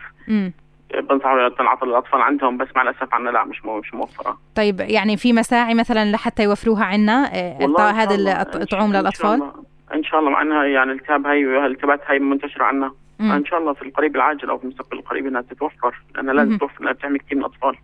بنصح 0.93 1.55
تنعطى 1.57 1.85
للاطفال 1.85 2.21
عندهم 2.21 2.57
بس 2.57 2.67
مع 2.75 2.81
الأسف 2.81 3.13
عندنا 3.13 3.29
لا 3.29 3.43
مش 3.45 3.65
مش 3.65 3.93
موفرة. 3.93 4.37
طيب 4.55 4.79
يعني 4.79 5.17
في 5.17 5.33
مساعي 5.33 5.73
مثلا 5.73 6.11
لحتى 6.11 6.43
يوفروها 6.43 6.85
عندنا 6.85 7.29
آه، 7.33 7.91
هذا 7.91 8.41
الطعوم 8.55 8.93
للأطفال؟ 8.93 9.51
إن 9.93 10.03
شاء 10.03 10.19
الله 10.19 10.31
مع 10.31 10.41
انها 10.41 10.63
يعني 10.63 10.91
التهاب 10.91 11.27
هاي 11.27 11.39
الالتهابات 11.39 12.01
هاي 12.07 12.19
منتشرة 12.19 12.63
عندنا 12.63 12.91
إن 13.21 13.45
شاء 13.45 13.59
الله 13.59 13.73
في 13.73 13.81
القريب 13.81 14.15
العاجل 14.15 14.49
أو 14.49 14.57
في 14.57 14.63
المستقبل 14.63 14.97
القريب 14.97 15.27
إنها 15.27 15.41
تتوفر 15.41 16.01
لأنها 16.15 16.33
لازم 16.33 16.57
توفر 16.57 16.75
لأنها 16.79 16.93
بتعمل 16.93 17.19
كثير 17.19 17.37
من 17.37 17.45
الأطفال. 17.45 17.75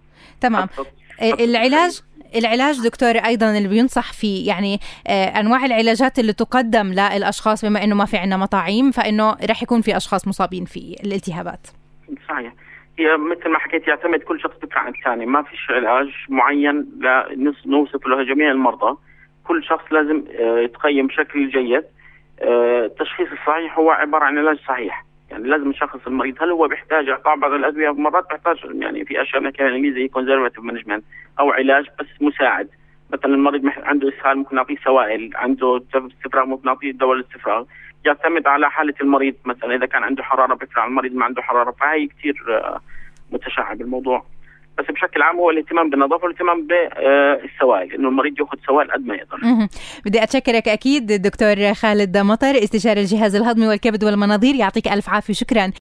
تمام. 0.42 0.68
آه، 1.22 1.34
العلاج 1.44 2.02
العلاج 2.36 2.82
دكتور 2.84 3.16
أيضا 3.16 3.58
اللي 3.58 3.68
بينصح 3.68 4.14
فيه 4.14 4.48
يعني 4.48 4.80
آه 5.08 5.26
أنواع 5.26 5.66
العلاجات 5.66 6.20
اللي 6.20 6.34
تقدم 6.34 6.88
للأشخاص 6.88 7.66
بما 7.66 7.84
إنه 7.84 7.96
ما 7.96 8.06
في 8.06 8.18
عندنا 8.18 8.38
مطاعيم 8.38 8.92
فإنه 8.92 9.38
رح 9.50 9.64
يكون 9.64 9.82
في 9.82 9.98
أشخاص 9.98 10.28
مصابين 10.28 10.66
في 10.66 10.96
الالتهابات. 11.04 11.68
صحيح. 12.30 12.40
هي 12.40 12.52
مثل 13.00 13.50
ما 13.50 13.60
حكيت 13.60 13.88
يعتمد 13.88 14.20
كل 14.20 14.40
شخص 14.40 14.60
بيفرق 14.60 14.78
عن 14.78 14.94
الثاني. 14.94 15.26
ما 15.26 15.42
فيش 15.42 15.72
علاج 15.72 16.10
معين 16.30 16.86
نوصف 17.66 18.08
له 18.08 18.24
جميع 18.24 18.52
المرضى. 18.52 18.98
كل 19.44 19.64
شخص 19.64 19.94
لازم 19.94 20.24
آه، 20.40 20.60
يتقيم 20.60 21.08
بشكل 21.08 21.50
جيد. 21.50 21.84
آه، 22.42 22.86
التشخيص 22.86 23.28
الصحيح 23.32 23.78
هو 23.80 23.92
عبارة 23.92 24.24
عن 24.24 24.38
علاج 24.38 24.58
صحيح. 24.58 25.06
يعني 25.32 25.48
لازم 25.48 25.70
نشخص 25.70 26.00
المريض 26.08 26.44
هل 26.44 26.50
هو 26.50 26.68
بيحتاج 26.68 27.10
إعطاء 27.10 27.36
بعض 27.36 27.54
الأدوية؟ 27.54 27.92
مرات 27.92 28.28
بيحتاج 28.30 28.58
يعني 28.82 29.06
في 29.06 29.22
أشياء 29.22 29.42
بنحكيها 29.42 29.94
زي 29.94 30.08
conservative 30.08 30.64
management 30.64 31.04
أو 31.40 31.52
علاج 31.52 31.86
بس 32.00 32.08
مساعد. 32.22 32.70
مثلا 33.14 33.34
المريض 33.34 33.72
عنده 33.78 34.10
إسهال 34.10 34.38
ممكن 34.38 34.56
نعطيه 34.56 34.76
سوائل 34.84 35.32
عنده 35.36 35.82
استفراغ 35.96 36.46
ممكن 36.46 36.66
نعطيه 36.66 36.92
دواء 36.92 37.18
الاستفراغ. 37.18 37.66
يعتمد 38.06 38.48
على 38.48 38.72
حالة 38.72 38.94
المريض 39.02 39.36
مثلا 39.46 39.76
إذا 39.76 39.86
كان 39.86 40.04
عنده 40.04 40.24
حرارة 40.24 40.56
بيفرق 40.56 40.80
عن 40.80 40.90
المريض 40.90 41.14
ما 41.14 41.26
عنده 41.26 41.42
حرارة 41.42 41.72
فهي 41.72 42.08
كثير 42.08 42.36
آه، 42.50 42.82
متشعب 43.32 43.82
الموضوع 43.82 44.26
بس 44.78 44.86
بشكل 44.86 45.22
عام 45.22 45.36
هو 45.36 45.50
الاهتمام 45.50 45.90
بالنظافة 45.90 46.24
والاهتمام 46.24 46.68
بالسوائل 46.68 47.94
إنه 47.94 48.10
المريض 48.10 48.40
يأخذ 48.40 48.58
سوائل 48.68 48.92
قد 48.92 49.06
ما 49.06 49.16
يقدر. 49.16 49.38
بدي 50.06 50.24
أتشكرك 50.24 50.68
أكيد 50.68 51.06
دكتور 51.06 51.74
خالد 51.74 52.18
مطر 52.18 52.64
استشاري 52.64 53.02
الجهاز 53.02 53.36
الهضمي 53.36 53.68
والكبد 53.68 54.04
والمناظير 54.04 54.56
يعطيك 54.56 54.88
ألف 54.88 55.10
عافية 55.10 55.34
شكرا. 55.34 55.72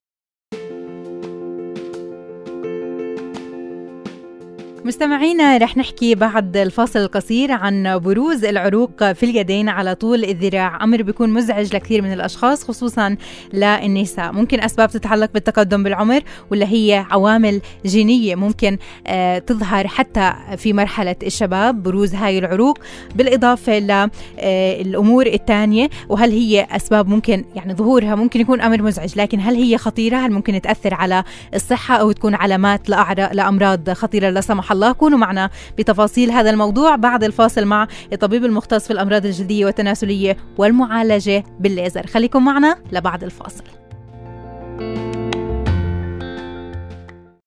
مستمعينا 4.85 5.57
رح 5.57 5.77
نحكي 5.77 6.15
بعد 6.15 6.57
الفاصل 6.57 6.99
القصير 6.99 7.53
عن 7.53 7.99
بروز 7.99 8.45
العروق 8.45 9.13
في 9.13 9.23
اليدين 9.23 9.69
على 9.69 9.95
طول. 9.95 10.25
الذراع 10.25 10.85
أمر 10.85 11.03
بيكون 11.03 11.31
مزعج 11.31 11.75
لكثير 11.75 12.03
من 12.03 12.13
الأشخاص 12.13 12.65
خصوصا 12.65 13.17
للنساء. 13.53 14.33
ممكن 14.33 14.61
أسباب 14.61 14.91
تتعلق 14.91 15.31
بالتقدم 15.35 15.83
بالعمر 15.83 16.21
ولا 16.51 16.67
هي 16.67 17.07
عوامل 17.11 17.61
جينية 17.87 18.35
ممكن 18.35 18.79
آه 19.07 19.39
تظهر 19.39 19.89
حتى 19.89 20.33
في 20.57 20.73
مرحلة 20.73 21.17
الشباب. 21.23 21.83
بروز 21.83 22.15
هاي 22.15 22.39
العروق 22.39 22.79
بالإضافة 23.15 23.79
للأمور 23.79 25.27
آه 25.27 25.35
الثانية 25.35 25.91
وهل 26.09 26.31
هي 26.31 26.67
أسباب 26.71 27.09
ممكن 27.09 27.45
يعني 27.55 27.75
ظهورها 27.75 28.15
ممكن 28.15 28.41
يكون 28.41 28.61
أمر 28.61 28.83
مزعج 28.83 29.19
لكن 29.19 29.41
هل 29.41 29.55
هي 29.55 29.79
خطيرة؟ 29.79 30.17
هل 30.17 30.33
ممكن 30.33 30.61
تأثر 30.61 30.95
على 30.95 31.25
الصحة 31.55 31.97
أو 31.97 32.13
تكون 32.13 32.35
علامات 32.35 32.89
لأمراض 33.33 33.91
خطيرة 33.91 34.31
لا 34.31 34.41
سمح 34.41 34.72
الله. 34.73 34.93
كونوا 34.93 35.19
معنا 35.19 35.51
بتفاصيل 35.79 36.31
هذا 36.31 36.51
الموضوع 36.51 36.97
بعد 36.97 37.25
الفاصل 37.25 37.65
مع 37.65 37.89
الطبيب 38.13 38.45
المختص 38.45 38.87
في 38.87 38.93
الأمراض 38.93 39.27
الجلدية 39.27 39.67
والتناسلية 39.67 40.37
والمعالجة 40.59 41.45
بالليزر. 41.61 42.07
خليكم 42.07 42.45
معنا 42.45 42.77
لبعد 42.93 43.25
الفاصل. 43.25 43.65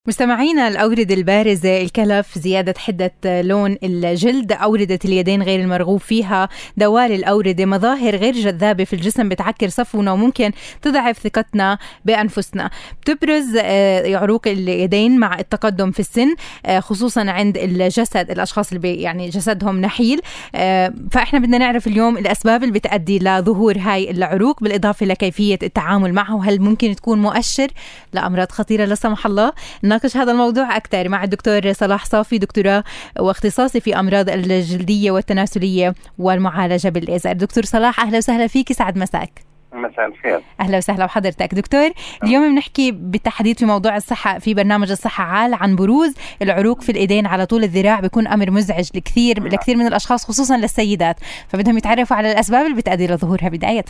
مستمعينا 0.07 0.67
الأوردة 0.67 1.15
البارزة 1.15 1.81
الكلف 1.81 2.37
زيادة 2.37 2.73
حدة 2.77 3.41
لون 3.41 3.77
الجلد 3.83 4.51
أوردة 4.51 4.99
اليدين 5.05 5.43
غير 5.43 5.59
المرغوب 5.59 5.99
فيها 5.99 6.49
دوال 6.77 7.11
الأوردة 7.11 7.65
مظاهر 7.65 8.15
غير 8.15 8.33
جذابة 8.33 8.83
في 8.83 8.93
الجسم 8.93 9.29
بتعكر 9.29 9.69
صفونا 9.69 10.11
وممكن 10.11 10.51
تضعف 10.81 11.19
ثقتنا 11.19 11.77
بأنفسنا. 12.05 12.69
بتبرز 13.01 13.57
آه، 13.57 14.17
عروق 14.17 14.47
اليدين 14.47 15.19
مع 15.19 15.39
التقدم 15.39 15.91
في 15.91 15.99
السن 15.99 16.35
آه، 16.65 16.79
خصوصا 16.79 17.31
عند 17.31 17.57
الجسد 17.57 18.31
الأشخاص 18.31 18.73
اللي 18.73 18.95
يعني 18.95 19.29
جسدهم 19.29 19.81
نحيل. 19.81 20.21
آه، 20.55 20.93
فإحنا 21.11 21.39
بدنا 21.39 21.57
نعرف 21.57 21.87
اليوم 21.87 22.17
الأسباب 22.17 22.63
اللي 22.63 22.73
بتأدي 22.73 23.19
لظهور 23.19 23.77
هاي 23.77 24.11
العروق 24.11 24.63
بالإضافة 24.63 25.05
لكيفية 25.05 25.59
التعامل 25.63 26.13
معها 26.13 26.33
وهل 26.33 26.61
ممكن 26.61 26.95
تكون 26.95 27.21
مؤشر 27.21 27.67
لأمراض 28.13 28.51
خطيرة 28.51 28.85
لا 28.85 28.95
سمح 28.95 29.25
الله؟ 29.25 29.53
نناقش 29.95 30.17
هذا 30.17 30.31
الموضوع 30.31 30.77
أكثر 30.77 31.09
مع 31.09 31.23
الدكتور 31.23 31.73
صلاح 31.73 32.05
صافي 32.05 32.37
دكتوراه 32.37 32.83
واختصاصي 33.19 33.79
في 33.79 33.99
أمراض 33.99 34.29
الجلدية 34.29 35.11
والتناسلية 35.11 35.95
والمعالجة 36.19 36.89
بالليزر. 36.89 37.33
دكتور 37.33 37.65
صلاح 37.65 37.99
أهلا 37.99 38.17
وسهلا 38.17 38.47
فيك 38.47 38.73
سعد 38.73 38.97
مساك. 38.97 39.29
مساء 39.73 40.05
الخير. 40.05 40.41
أهلا 40.59 40.77
وسهلا 40.77 41.05
بحضرتك. 41.05 41.53
دكتور 41.55 41.89
اليوم 42.23 42.53
بنحكي 42.53 42.91
بالتحديد 42.91 43.59
في 43.59 43.65
موضوع 43.65 43.95
الصحة 43.95 44.39
في 44.39 44.53
برنامج 44.53 44.91
الصحة 44.91 45.23
عال 45.23 45.53
عن 45.53 45.75
بروز. 45.75 46.15
العروق 46.41 46.81
في 46.81 46.91
الإيدين 46.91 47.25
على 47.25 47.45
طول 47.45 47.63
الذراع 47.63 47.99
بيكون 47.99 48.27
أمر 48.27 48.51
مزعج 48.51 48.89
لكثير. 48.95 49.43
لكثير 49.43 49.77
من 49.77 49.87
الأشخاص 49.87 50.25
خصوصا 50.25 50.57
للسيدات. 50.57 51.15
فبدهم 51.47 51.77
يتعرفوا 51.77 52.17
على 52.17 52.31
الأسباب 52.31 52.65
اللي 52.65 52.77
بتؤدي 52.77 53.07
لظهورها 53.07 53.49
بداية. 53.49 53.85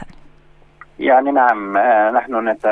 يعني 0.99 1.31
نعم 1.31 1.77
آه، 1.77 2.11
نحن 2.11 2.49
نت... 2.49 2.65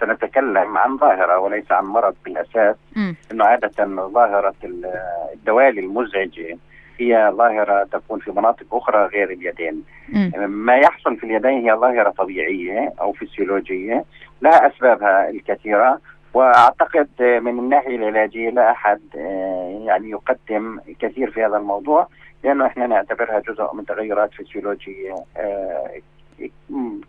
سنتكلم 0.00 0.78
عن 0.78 0.96
ظاهرة 0.96 1.38
وليس 1.38 1.72
عن 1.72 1.84
مرض 1.84 2.14
بالأساس 2.24 2.76
م. 2.96 3.12
أنه 3.32 3.44
عادة 3.44 3.84
ظاهرة 4.08 4.54
الدوالي 5.34 5.80
المزعجة 5.80 6.58
هي 6.98 7.32
ظاهرة 7.34 7.84
تكون 7.84 8.18
في 8.18 8.30
مناطق 8.30 8.74
أخرى 8.74 9.06
غير 9.06 9.30
اليدين 9.30 9.84
م. 10.08 10.50
ما 10.50 10.76
يحصل 10.76 11.16
في 11.16 11.24
اليدين 11.24 11.70
هي 11.70 11.72
ظاهرة 11.72 12.10
طبيعية 12.10 12.92
أو 13.00 13.12
فسيولوجية 13.12 14.04
لها 14.42 14.66
أسبابها 14.66 15.30
الكثيرة 15.30 16.00
وأعتقد 16.34 17.08
من 17.18 17.58
الناحية 17.58 17.96
العلاجية 17.96 18.50
لا 18.50 18.70
أحد 18.70 19.00
آه، 19.16 19.82
يعني 19.86 20.10
يقدم 20.10 20.80
كثير 21.00 21.30
في 21.30 21.44
هذا 21.44 21.56
الموضوع 21.56 22.08
لأنه 22.44 22.66
إحنا 22.66 22.86
نعتبرها 22.86 23.40
جزء 23.40 23.74
من 23.74 23.84
تغيرات 23.84 24.30
فسيولوجية 24.34 25.14
آه، 25.36 26.00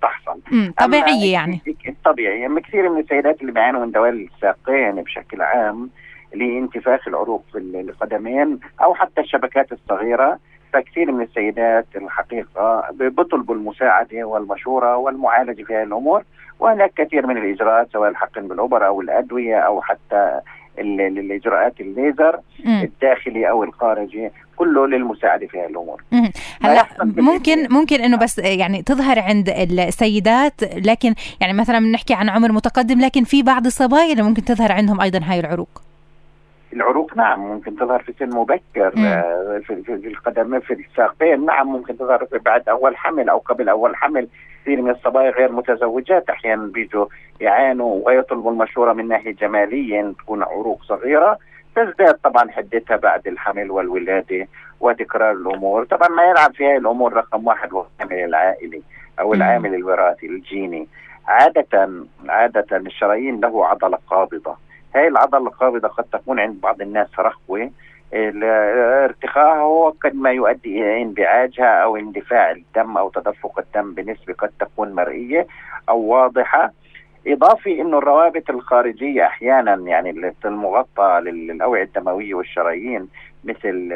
تحصل. 0.02 0.42
طبيعية 0.80 1.34
يعني. 1.34 1.62
طبيعي 2.06 2.42
يعني 2.42 2.62
كثير 2.62 2.90
من 2.90 3.00
السيدات 3.00 3.42
اللي 3.42 3.52
بيعانوا 3.52 3.86
من 3.86 3.92
دوال 3.92 4.28
الساقين 4.36 4.92
بشكل 4.92 5.42
عام 5.42 5.90
لانتفاخ 6.34 7.08
العروق 7.08 7.44
في 7.52 7.58
القدمين 7.58 8.60
أو 8.84 8.94
حتى 8.94 9.22
الشبكات 9.22 9.72
الصغيرة 9.72 10.40
فكثير 10.74 11.12
من 11.12 11.22
السيدات 11.22 11.86
الحقيقة 11.96 12.84
بيطلبوا 12.92 13.56
المساعدة 13.56 14.24
والمشورة 14.24 14.98
والمعالجة 14.98 15.64
في 15.64 15.76
هذه 15.76 15.84
الأمور. 15.84 16.24
وهناك 16.60 16.94
كثير 16.94 17.28
من 17.28 17.38
الإجراءات 17.38 17.92
سواء 17.94 18.10
الحقن 18.10 18.48
بالأبر 18.48 18.88
أو 18.88 19.02
الأدوية 19.02 19.58
أو 19.60 19.82
حتى 19.82 20.40
الإجراءات 20.80 21.82
الليزر. 21.82 22.40
الداخلي 22.84 23.50
أو 23.50 23.64
الخارجي. 23.64 24.32
كله 24.62 24.88
للمساعدة 24.88 25.48
في 25.48 25.60
هذه 25.60 25.70
الأمور. 25.70 26.02
هلأ 26.62 26.86
ممكن 27.04 27.68
ممكن 27.70 28.02
إنه 28.02 28.18
بس 28.18 28.40
يعني 28.40 28.82
تظهر 28.82 29.20
عند 29.20 29.50
السيدات 29.50 30.54
لكن 30.86 31.14
يعني 31.42 31.54
مثلا 31.54 31.80
بنحكي 31.80 32.14
عن 32.14 32.30
عمر 32.30 32.52
متقدم 32.52 33.02
لكن 33.02 33.24
في 33.24 33.44
بعض 33.44 33.66
الصبايا 33.66 34.12
اللي 34.12 34.24
ممكن 34.24 34.44
تظهر 34.46 34.72
عندهم 34.72 35.02
أيضا 35.02 35.20
هاي 35.24 35.40
العروق. 35.40 35.82
العروق 36.74 37.18
نعم 37.18 37.40
ممكن 37.40 37.76
تظهر 37.76 38.04
في 38.04 38.14
سن 38.20 38.30
مبكر 38.30 38.94
آه، 38.98 39.62
في, 39.68 39.76
في, 39.84 39.98
في 39.98 40.08
القدمين 40.08 40.60
في 40.60 40.74
الساقين 40.74 41.46
نعم 41.46 41.68
ممكن 41.68 41.98
تظهر 41.98 42.28
بعد 42.46 42.70
أول 42.70 42.98
حمل 42.98 43.30
أو 43.30 43.38
قبل 43.38 43.70
أول 43.70 43.96
حمل. 43.96 44.28
كثير 44.62 44.82
من 44.82 44.92
الصبايا 44.92 45.30
غير 45.32 45.52
متزوجات 45.52 46.30
أحيانا 46.30 46.66
بيجوا 46.66 47.06
يعانوا 47.42 48.02
ويطلبوا 48.06 48.52
المشورة 48.52 48.94
من 48.94 49.08
ناحية 49.08 49.32
جمالية 49.32 50.14
تكون 50.20 50.44
عروق 50.44 50.84
صغيرة. 50.84 51.38
تزداد 51.76 52.14
طبعا 52.24 52.52
حدتها 52.52 52.98
بعد 52.98 53.28
الحمل 53.28 53.72
والولادة 53.72 54.48
وتكرار 54.80 55.32
الأمور، 55.32 55.86
طبعا 55.86 56.10
ما 56.10 56.24
يلعب 56.24 56.54
في 56.54 56.66
هذه 56.66 56.78
الأمور 56.78 57.14
رقم 57.14 57.48
واحد 57.48 57.74
هو 57.74 57.86
العامل 58.02 58.24
العائلي 58.24 58.82
أو 59.20 59.34
العامل 59.34 59.76
الوراثي 59.76 60.28
الجيني. 60.28 60.88
عادة 61.28 61.90
عادة 62.30 62.78
الشرايين 62.78 63.40
له 63.40 63.68
عضلة 63.68 63.98
قابضة، 64.08 64.58
هاي 64.96 65.08
العضلة 65.08 65.48
القابضة 65.48 65.88
قد 65.88 66.04
تكون 66.04 66.40
عند 66.40 66.62
بعض 66.62 66.82
الناس 66.82 67.08
رخوة. 67.20 67.72
ارتخائها 68.14 69.90
قد 70.04 70.16
ما 70.16 70.32
يؤدي 70.32 70.82
إلى 70.82 71.02
انبعاجها 71.02 71.84
أو 71.84 71.98
اندفاع 71.98 72.52
الدم 72.52 72.98
أو 72.98 73.10
تدفق 73.10 73.60
الدم 73.60 73.94
بنسبة 73.94 74.34
قد 74.34 74.52
تكون 74.60 74.96
مرئية 74.96 75.48
أو 75.90 76.00
واضحة. 76.00 76.72
إضافي 77.28 77.82
إنه 77.82 77.98
الروابط 77.98 78.50
الخارجية 78.50 79.26
أحيانا 79.26 79.74
يعني 79.76 80.34
المغطى 80.46 81.22
للأوعية 81.24 81.84
الدموية 81.84 82.34
والشرايين 82.34 83.08
مثل 83.44 83.94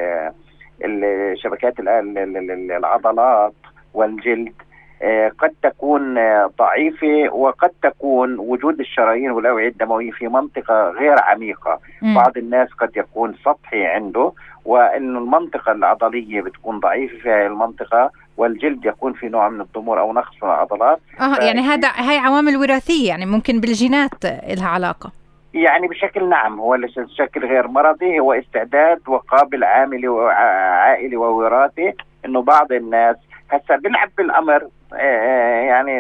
شبكات 1.36 1.74
العضلات 1.80 3.54
والجلد 3.94 4.54
آه، 5.02 5.32
قد 5.38 5.54
تكون 5.64 6.18
آه، 6.18 6.52
ضعيفة 6.58 7.34
وقد 7.34 7.70
تكون 7.84 8.40
وجود 8.40 8.80
الشرايين 8.80 9.32
والأوعية 9.32 9.68
الدموية 9.68 10.12
في 10.12 10.28
منطقة 10.28 10.90
غير 10.90 11.16
عميقة 11.20 11.80
م. 12.02 12.16
بعض 12.16 12.38
الناس 12.38 12.70
قد 12.70 12.98
يكون 12.98 13.36
سطحي 13.46 13.86
عنده 13.86 14.32
وأن 14.66 15.18
المنطقة 15.18 15.72
العضلية 15.72 16.42
بتكون 16.42 16.80
ضعيفة 16.80 17.18
في 17.18 17.30
هذه 17.30 17.46
المنطقة 17.46 18.12
والجلد 18.38 18.86
يكون 18.86 19.14
في 19.14 19.30
نوع 19.30 19.50
من 19.50 19.62
الضمور 19.62 20.00
أو 20.00 20.14
نقص 20.14 20.36
في 20.40 20.44
العضلات. 20.44 21.00
آه 21.20 21.44
يعني 21.44 21.62
هذا 21.62 21.88
هاي 21.96 22.18
عوامل 22.18 22.58
وراثية 22.58 23.08
يعني 23.08 23.26
ممكن 23.26 23.60
بالجينات 23.60 24.26
لها 24.58 24.68
علاقة. 24.68 25.12
يعني 25.54 25.88
بشكل 25.88 26.30
نعم 26.30 26.60
هو 26.60 26.78
بشكل 26.98 27.46
غير 27.46 27.68
مرضي 27.68 28.20
هو 28.20 28.34
استعداد 28.34 29.00
وقابل 29.08 29.64
عاملي 29.64 30.08
وعائلي 30.08 31.18
ووراثي 31.18 31.94
إنه 32.26 32.42
بعض 32.42 32.72
الناس 32.72 33.16
هسا 33.52 33.76
بنلعب 33.76 34.10
بالامر 34.18 34.68
آه، 34.94 35.62
يعني 35.62 36.00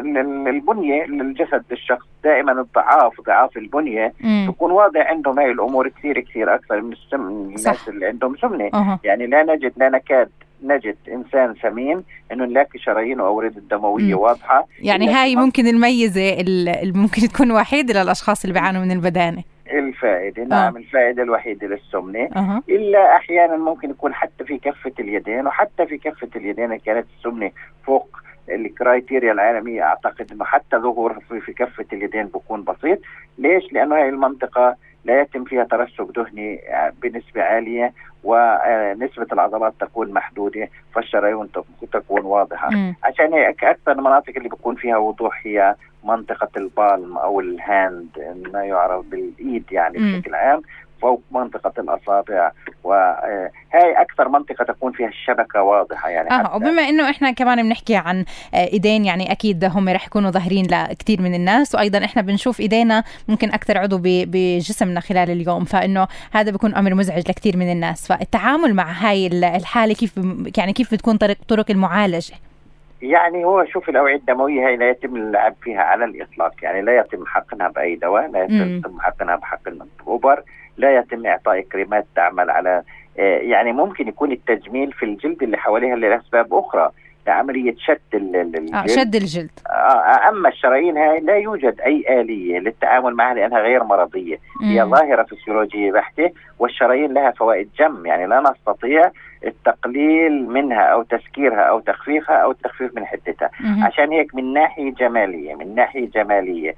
البنيه 0.49 1.05
للجسد 1.05 1.63
الشخص 1.71 2.05
دائما 2.23 2.51
الضعاف 2.51 3.21
ضعاف 3.21 3.57
البنية. 3.57 4.13
تكون 4.47 4.71
واضح 4.71 5.07
عندهم 5.07 5.39
هاي 5.39 5.51
الأمور 5.51 5.87
كثير 5.89 6.19
كثير 6.19 6.55
أكثر 6.55 6.81
من 6.81 6.91
السم 6.91 7.27
الناس 7.27 7.89
اللي 7.89 8.05
عندهم 8.05 8.37
سمنة. 8.37 8.69
أه. 8.73 8.99
يعني 9.03 9.27
لا 9.27 9.43
نجد 9.43 9.73
لا 9.77 9.89
نكاد. 9.89 10.29
نجد 10.63 10.97
إنسان 11.11 11.55
سمين 11.61 12.03
إنه 12.31 12.45
نلاقي 12.45 12.79
شرايينه 12.79 13.23
واورده 13.23 13.57
الدمويه 13.57 14.15
واضحة 14.15 14.67
يعني 14.81 15.09
هاي 15.09 15.35
ممكن 15.35 15.67
الميزة 15.67 16.33
اللي 16.33 16.91
ممكن 16.95 17.21
تكون 17.21 17.51
وحيدة 17.51 18.03
للأشخاص 18.03 18.43
اللي 18.43 18.53
بيعانوا 18.53 18.81
من 18.81 18.91
البدانة 18.91 19.43
الفائدة 19.71 20.43
نعم 20.43 20.75
آه. 20.75 20.79
الفائدة 20.79 21.23
الوحيدة 21.23 21.67
للسمنة 21.67 22.29
أه. 22.35 22.61
إلا 22.69 23.15
أحيانا 23.15 23.57
ممكن 23.57 23.89
يكون 23.89 24.13
حتى 24.13 24.43
في 24.43 24.57
كفة 24.57 24.91
اليدين 24.99 25.47
وحتى 25.47 25.85
في 25.85 25.97
كفة 25.97 26.29
اليدين 26.35 26.75
كانت 26.75 27.05
السمنة 27.17 27.51
فوق 27.85 28.17
ال 28.49 28.58
criteria 28.58 29.31
العالمية 29.31 29.83
أعتقد 29.83 30.31
أنه 30.31 30.45
حتى 30.45 30.77
ظهور 30.77 31.19
في 31.29 31.53
كفة 31.53 31.85
اليدين 31.93 32.25
بكون 32.25 32.63
بسيط 32.63 32.99
ليش؟ 33.37 33.73
لأنه 33.73 33.95
هذه 33.95 34.09
المنطقة 34.09 34.75
لا 35.05 35.21
يتم 35.21 35.43
فيها 35.43 35.63
ترسب 35.63 36.13
دهني 36.13 36.61
بنسبة 37.01 37.41
عالية 37.43 37.93
ونسبة 38.23 39.27
العضلات 39.33 39.73
تكون 39.79 40.11
محدودة 40.11 40.69
فالشرايين 40.93 41.47
تكون 41.91 42.21
واضحة 42.21 42.69
م. 42.69 42.95
عشان 43.03 43.33
هيك 43.33 43.63
أكثر 43.63 43.91
المناطق 43.91 44.33
اللي 44.37 44.49
بكون 44.49 44.75
فيها 44.75 44.97
وضوح 44.97 45.41
هي 45.43 45.75
منطقة 46.03 46.49
ال 46.57 46.69
palm 46.69 47.17
أو 47.17 47.39
ال 47.39 47.53
hand 47.53 48.07
ما 48.53 48.63
يعرف 48.63 49.05
بالإيد 49.05 49.63
يعني. 49.71 49.97
بشكل 49.97 50.35
عام 50.35 50.61
فوق 51.05 51.21
منطقة 51.31 51.81
الأصابع 51.81 52.51
وهي 52.83 53.51
أكثر 53.73 54.29
منطقة 54.29 54.65
تكون 54.65 54.91
فيها 54.91 55.07
الشبكة 55.07 55.61
واضحة 55.61 56.09
يعني 56.09 56.31
آه 56.31 56.55
وبما 56.55 56.81
إنه 56.81 57.09
إحنا 57.09 57.31
كمان 57.31 57.63
بنحكي 57.63 57.95
عن 57.95 58.25
آه، 58.53 58.67
إيدين 58.73 59.05
يعني 59.05 59.31
أكيد 59.31 59.65
هم 59.65 59.89
رح 59.89 60.07
يكونوا 60.07 60.31
ظاهرين 60.31 60.65
لكثير 60.65 61.21
من 61.21 61.33
الناس 61.35 61.75
وأيضا 61.75 62.05
إحنا 62.05 62.21
بنشوف 62.21 62.59
إيدينا 62.59 63.03
ممكن 63.27 63.53
أكثر 63.53 63.77
عضو 63.77 63.99
بجسمنا 64.01 64.99
خلال 64.99 65.29
اليوم 65.29 65.63
فإنه 65.63 66.07
هذا 66.31 66.51
بيكون 66.51 66.75
أمر 66.75 66.93
مزعج 66.93 67.29
لكثير 67.29 67.57
من 67.57 67.71
الناس. 67.71 68.07
فالتعامل 68.07 68.73
مع 68.73 68.91
هاي 68.91 69.27
الحالة 69.27 69.93
كيف 69.93 70.19
يعني 70.57 70.73
كيف 70.73 70.93
بتكون 70.93 71.17
طرق 71.17 71.37
طرق 71.47 71.71
المعالجة؟ 71.71 72.33
يعني 73.01 73.45
هو 73.45 73.65
شوف 73.65 73.89
الأوعية 73.89 74.15
الدموية 74.15 74.67
هي 74.67 74.75
لا 74.75 74.89
يتم 74.89 75.15
اللعب 75.15 75.55
فيها 75.61 75.81
على 75.81 76.05
الإطلاق 76.05 76.53
يعني 76.61 76.81
لا 76.81 76.99
يتم 76.99 77.25
حقنها 77.25 77.67
بأي 77.67 77.95
دواء 77.95 78.31
لا 78.31 78.43
يتم 78.43 78.99
حقنها 78.99 79.35
بحقن 79.35 79.79
أوبر. 80.07 80.43
لا 80.77 80.97
يتم 80.97 81.25
إعطاء 81.25 81.61
كريمات 81.61 82.05
تعمل 82.15 82.49
على 82.49 82.83
آه، 83.19 83.37
يعني 83.37 83.71
ممكن 83.73 84.07
يكون 84.07 84.31
التجميل 84.31 84.91
في 84.91 85.05
الجلد 85.05 85.43
اللي 85.43 85.57
حواليها 85.57 85.95
لأسباب 85.95 86.53
أخرى 86.53 86.89
لعملية 87.27 87.75
شد 87.77 87.99
الجلد 88.13 88.73
آه 88.75 88.85
شد 88.87 89.15
الجلد 89.15 89.49
آه 89.69 90.29
أما 90.29 90.49
الشرايين 90.49 90.97
هاي 90.97 91.19
لا 91.19 91.35
يوجد 91.37 91.81
أي 91.81 92.21
آلية 92.21 92.59
للتعامل 92.59 93.13
معها 93.13 93.33
لأنها 93.33 93.59
غير 93.59 93.83
مرضية 93.83 94.37
مم. 94.61 94.67
هي 94.69 94.83
ظاهرة 94.83 95.23
فسيولوجيه 95.23 95.91
بحتة 95.91 96.31
والشرايين 96.59 97.13
لها 97.13 97.31
فوائد 97.31 97.69
جم 97.79 98.05
يعني 98.05 98.27
لا 98.27 98.39
نستطيع 98.51 99.11
التقليل 99.45 100.47
منها 100.49 100.81
أو 100.81 101.03
تسكيرها 101.03 101.61
أو 101.61 101.79
تخفيفها 101.79 102.35
أو 102.35 102.51
التخفيف 102.51 102.95
من 102.95 103.05
حدتها 103.05 103.49
مم. 103.59 103.83
عشان 103.83 104.11
هيك 104.11 104.35
من 104.35 104.53
ناحية 104.53 104.93
جمالية 104.93 105.55
من 105.55 105.75
ناحية 105.75 106.09
جمالية 106.09 106.75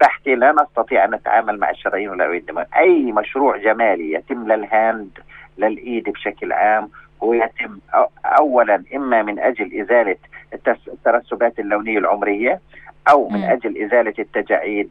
بحته 0.00 0.34
لا 0.34 0.52
نستطيع 0.52 1.04
أن 1.04 1.10
نتعامل 1.14 1.58
مع 1.58 1.70
الشرايين 1.70 2.08
والاوعيه 2.08 2.38
الدمويه 2.38 2.66
أي 2.76 3.12
مشروع 3.12 3.56
جمالي 3.56 4.12
يتم 4.12 4.52
للهاند 4.52 5.18
للإيد 5.58 6.10
بشكل 6.10 6.52
عام 6.52 6.88
هو 7.22 7.34
يتم 7.34 7.78
اولا 8.24 8.82
إما 8.94 9.22
من 9.22 9.38
أجل 9.38 9.80
إزالة 9.80 10.16
الترسبات 10.88 11.58
اللونية 11.58 11.98
العمرية 11.98 12.60
أو 13.10 13.28
من 13.28 13.44
أجل 13.44 13.84
إزالة 13.84 14.14
التجاعيد 14.18 14.90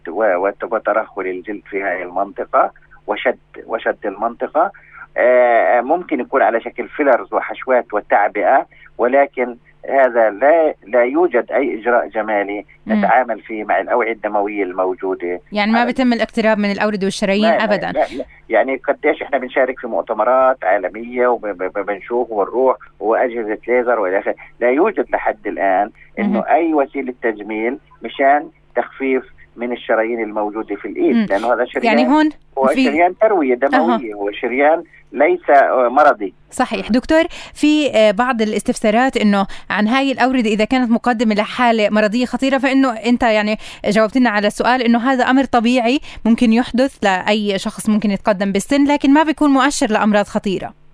وترهل 0.64 1.28
الجلد 1.28 1.62
في 1.70 1.84
هذه 1.84 2.02
المنطقة 2.02 2.72
وشد 3.08 3.38
وشد 3.66 4.06
المنطقة. 4.06 4.72
آه، 5.18 5.82
ممكن 5.82 6.20
يكون 6.20 6.42
على 6.42 6.62
شكل 6.62 6.88
فيلرز 6.88 7.34
وحشوات 7.34 7.94
وتعبئة 7.94 8.66
ولكن 8.98 9.58
هذا 9.90 10.30
لا 10.30 10.74
لا 10.88 11.04
يوجد 11.04 11.52
أي 11.52 11.80
إجراء 11.80 12.08
جمالي 12.08 12.66
نتعامل 12.88 13.42
فيه 13.42 13.64
مع 13.64 13.80
الأوعية 13.80 14.12
الدموية 14.12 14.64
الموجودة. 14.64 15.40
يعني 15.52 15.72
ما 15.72 15.86
بيتم 15.86 16.14
الاقتراب 16.14 16.58
من 16.58 16.72
الاورده 16.72 17.06
والشرايين 17.06 17.44
لا 17.50 17.64
ابدا؟ 17.64 17.92
لا 17.92 18.06
لا. 18.18 18.26
يعني 18.50 18.76
قديش 18.76 19.22
إحنا 19.22 19.38
بنشارك 19.38 19.80
في 19.80 19.88
مؤتمرات 19.88 20.64
عالمية 20.64 21.28
وبنشوف 21.28 22.32
ونروح 22.32 22.78
وأجهزة 23.00 23.58
ليزر 23.68 24.00
وإلى 24.00 24.20
آخره. 24.20 24.36
لا 24.60 24.70
يوجد 24.70 25.06
لحد 25.12 25.48
الآن 25.48 25.90
إنه 26.20 26.44
أي 26.48 26.74
وسيلة 26.74 27.14
تجميل 27.22 27.78
مشان 28.02 28.50
تخفيف 28.76 29.24
من 29.58 29.72
الشرايين 29.72 30.24
الموجودة 30.24 30.76
في 30.76 30.88
الإيد 30.88 31.32
لأنه 31.32 31.54
هذا 31.54 31.66
شريان 31.66 31.98
يعني 31.98 32.08
هون 32.08 32.30
هو 32.58 32.68
في... 32.68 32.84
شريان 32.84 33.14
تروية 33.22 33.56
دموية 33.56 34.14
أه. 34.14 34.16
هو 34.16 34.32
شريان 34.32 34.84
ليس 35.12 35.50
آه، 35.50 35.90
مرضي. 35.92 36.34
صحيح. 36.52 36.92
دكتور 36.92 37.24
في 37.54 37.92
آه، 37.92 38.12
بعض 38.12 38.42
الاستفسارات 38.42 39.18
إنه 39.18 39.48
عن 39.70 39.88
هاي 39.88 40.12
الأوردة 40.12 40.50
إذا 40.50 40.66
كانت 40.66 40.92
مقدمة 40.92 41.36
لحالة 41.36 41.90
مرضية 41.90 42.26
خطيرة 42.26 42.58
فإنه 42.58 42.90
أنت 42.90 43.24
يعني 43.24 43.58
جاوبت 43.86 44.18
لنا 44.18 44.30
على 44.30 44.48
السؤال 44.48 44.82
إنه 44.82 45.00
هذا 45.00 45.24
أمر 45.24 45.44
طبيعي 45.44 46.00
ممكن 46.26 46.54
يحدث 46.54 46.98
لأي 47.04 47.60
شخص 47.60 47.90
ممكن 47.90 48.12
يتقدم 48.12 48.52
بالسن 48.52 48.88
لكن 48.88 49.14
ما 49.14 49.24
بيكون 49.24 49.50
مؤشر 49.50 49.92
لأمراض 49.92 50.26
خطيرة. 50.26 50.87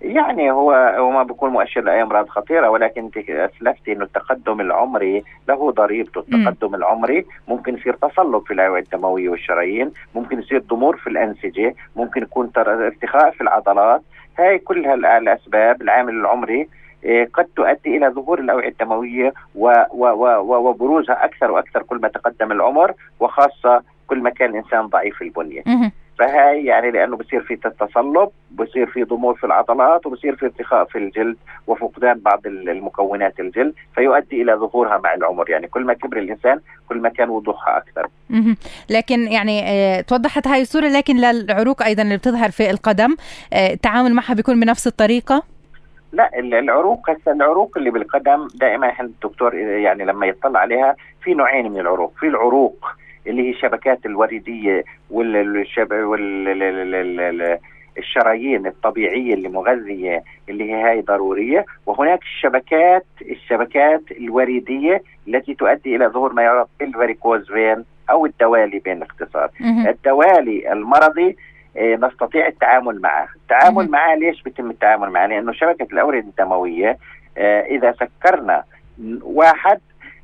يعني 0.00 0.50
هو 0.50 0.72
هو 0.72 1.10
ما 1.10 1.22
بيكون 1.22 1.50
مؤشر 1.50 1.80
لأي 1.80 2.02
أمراض 2.02 2.28
خطيرة 2.28 2.70
ولكن 2.70 3.04
انت 3.04 3.16
اسلفتي 3.30 3.92
إنه 3.92 4.04
التقدم 4.04 4.60
العمري 4.60 5.24
له 5.48 5.70
ضريبته، 5.70 6.18
التقدم 6.18 6.70
م. 6.70 6.74
العمري 6.74 7.26
ممكن 7.48 7.74
يصير 7.74 7.94
تصلب 7.94 8.42
في 8.46 8.52
الأوعية 8.52 8.82
الدموية 8.82 9.28
والشرايين، 9.28 9.90
ممكن 10.14 10.38
يصير 10.38 10.60
ضمور 10.60 10.96
في 10.96 11.06
الأنسجة، 11.06 11.74
ممكن 11.96 12.22
يكون 12.22 12.50
ارتخاء 12.56 13.30
في 13.30 13.40
العضلات، 13.40 14.02
هاي 14.38 14.58
كلها 14.58 14.94
الاسباب 14.94 15.82
العامل 15.82 16.14
العمري 16.14 16.68
إيه، 17.04 17.28
قد 17.34 17.44
تؤدي 17.56 17.96
إلى 17.96 18.08
ظهور 18.08 18.38
الأوعية 18.38 18.68
الدموية 18.68 19.32
وبروزها 19.54 21.24
أكثر 21.24 21.50
وأكثر 21.50 21.82
كل 21.82 21.96
ما 21.96 22.08
تقدم 22.08 22.52
العمر 22.52 22.92
وخاصة 23.20 23.82
كل 24.06 24.18
ما 24.20 24.30
كان 24.30 24.50
الإنسان 24.50 24.86
ضعيف 24.86 25.22
البنية. 25.22 25.62
فهاي 26.18 26.64
يعني 26.64 26.90
لأنه 26.90 27.16
بصير 27.16 27.40
في 27.40 27.56
تصلب 27.56 28.30
بصير 28.50 28.86
في 28.86 29.04
ضمور 29.04 29.34
في 29.34 29.44
العضلات 29.44 30.06
وبصير 30.06 30.36
في 30.36 30.44
ارتخاء 30.46 30.84
في 30.84 30.98
الجلد 30.98 31.36
وفقدان 31.66 32.18
بعض 32.18 32.46
المكونات 32.46 33.40
الجلد 33.40 33.74
فيؤدي 33.94 34.42
إلى 34.42 34.52
ظهورها 34.54 34.98
مع 34.98 35.14
العمر. 35.14 35.50
يعني 35.50 35.66
كل 35.68 35.84
ما 35.84 35.94
كبر 35.94 36.16
الإنسان 36.16 36.60
كل 36.88 36.98
ما 37.00 37.08
كان 37.08 37.28
وضوحها 37.28 37.76
أكثر. 37.78 38.08
لكن 38.90 39.28
يعني 39.32 39.62
آه 39.68 40.00
توضحت 40.00 40.46
هاي 40.46 40.62
الصورة 40.62 40.86
لكن 40.88 41.16
للعروق 41.16 41.82
أيضا 41.82 42.02
اللي 42.02 42.16
بتظهر 42.16 42.50
في 42.50 42.70
القدم 42.70 43.16
آه 43.52 43.72
التعامل 43.72 44.14
معها 44.14 44.34
بيكون 44.34 44.60
بنفس 44.60 44.86
الطريقة؟ 44.86 45.42
لا 46.12 46.38
العروق 46.38 47.10
هسه 47.10 47.32
العروق 47.32 47.78
اللي 47.78 47.90
بالقدم 47.90 48.48
دائما 48.54 48.88
إحنا 48.88 49.06
الدكتور 49.06 49.54
يعني 49.54 50.04
لما 50.04 50.26
يطلع 50.26 50.60
عليها 50.60 50.96
في 51.22 51.34
نوعين 51.34 51.70
من 51.72 51.80
العروق. 51.80 52.12
في 52.20 52.26
العروق 52.26 52.86
اللي 53.28 53.42
هي 53.42 53.50
الشبكات 53.50 54.06
الوريدية 54.06 54.84
والشب 55.10 55.92
وال 55.92 57.58
الشرايين 57.98 58.66
الطبيعية 58.66 59.34
اللي 59.34 59.48
مغذية 59.48 60.22
اللي 60.48 60.72
هي 60.72 60.82
هاي 60.82 61.00
ضرورية. 61.00 61.64
وهناك 61.86 62.22
الشبكات 62.22 63.04
الشبكات 63.22 64.02
الوريدية 64.10 65.02
التي 65.28 65.54
تؤدي 65.54 65.96
إلى 65.96 66.06
ظهور 66.06 66.32
ما 66.32 66.42
يعرف 66.42 66.68
بالفاريكوز 66.80 67.46
فين 67.52 67.84
أو 68.10 68.26
الدوالي 68.26 68.78
بين 68.78 68.96
الاختصار. 68.96 69.50
الدوالي 69.88 70.72
المرضي 70.72 71.36
إيه 71.76 71.96
نستطيع 71.96 72.46
التعامل 72.46 73.00
معه. 73.00 73.28
التعامل 73.36 73.90
معه 73.90 74.14
ليش 74.14 74.42
بيتم 74.42 74.70
التعامل 74.70 75.10
معه؟ 75.10 75.26
لأنه 75.26 75.52
شبكة 75.52 75.86
الاورده 75.92 76.18
الدموية 76.18 76.98
إيه 77.38 77.76
إذا 77.76 77.92
سكرنا 77.92 78.62
واحد 79.22 79.80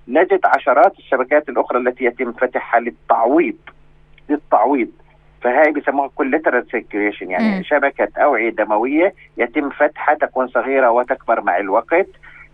نجد 0.08 0.40
عشرات 0.44 0.98
الشبكات 0.98 1.48
الأخرى 1.48 1.78
التي 1.78 2.04
يتم 2.04 2.32
فتحها 2.32 2.80
للتعويض 2.80 3.56
للتعويض. 4.28 4.88
فهي 5.42 5.72
بيسموها 5.72 6.08
collateral 6.08 6.66
circulation 6.70 7.30
يعني 7.30 7.60
م. 7.60 7.62
شبكة 7.62 8.08
أوعية 8.16 8.50
دموية 8.50 9.14
يتم 9.36 9.70
فتحها 9.70 10.14
تكون 10.14 10.48
صغيرة 10.48 10.90
وتكبر 10.90 11.40
مع 11.40 11.58
الوقت 11.58 12.06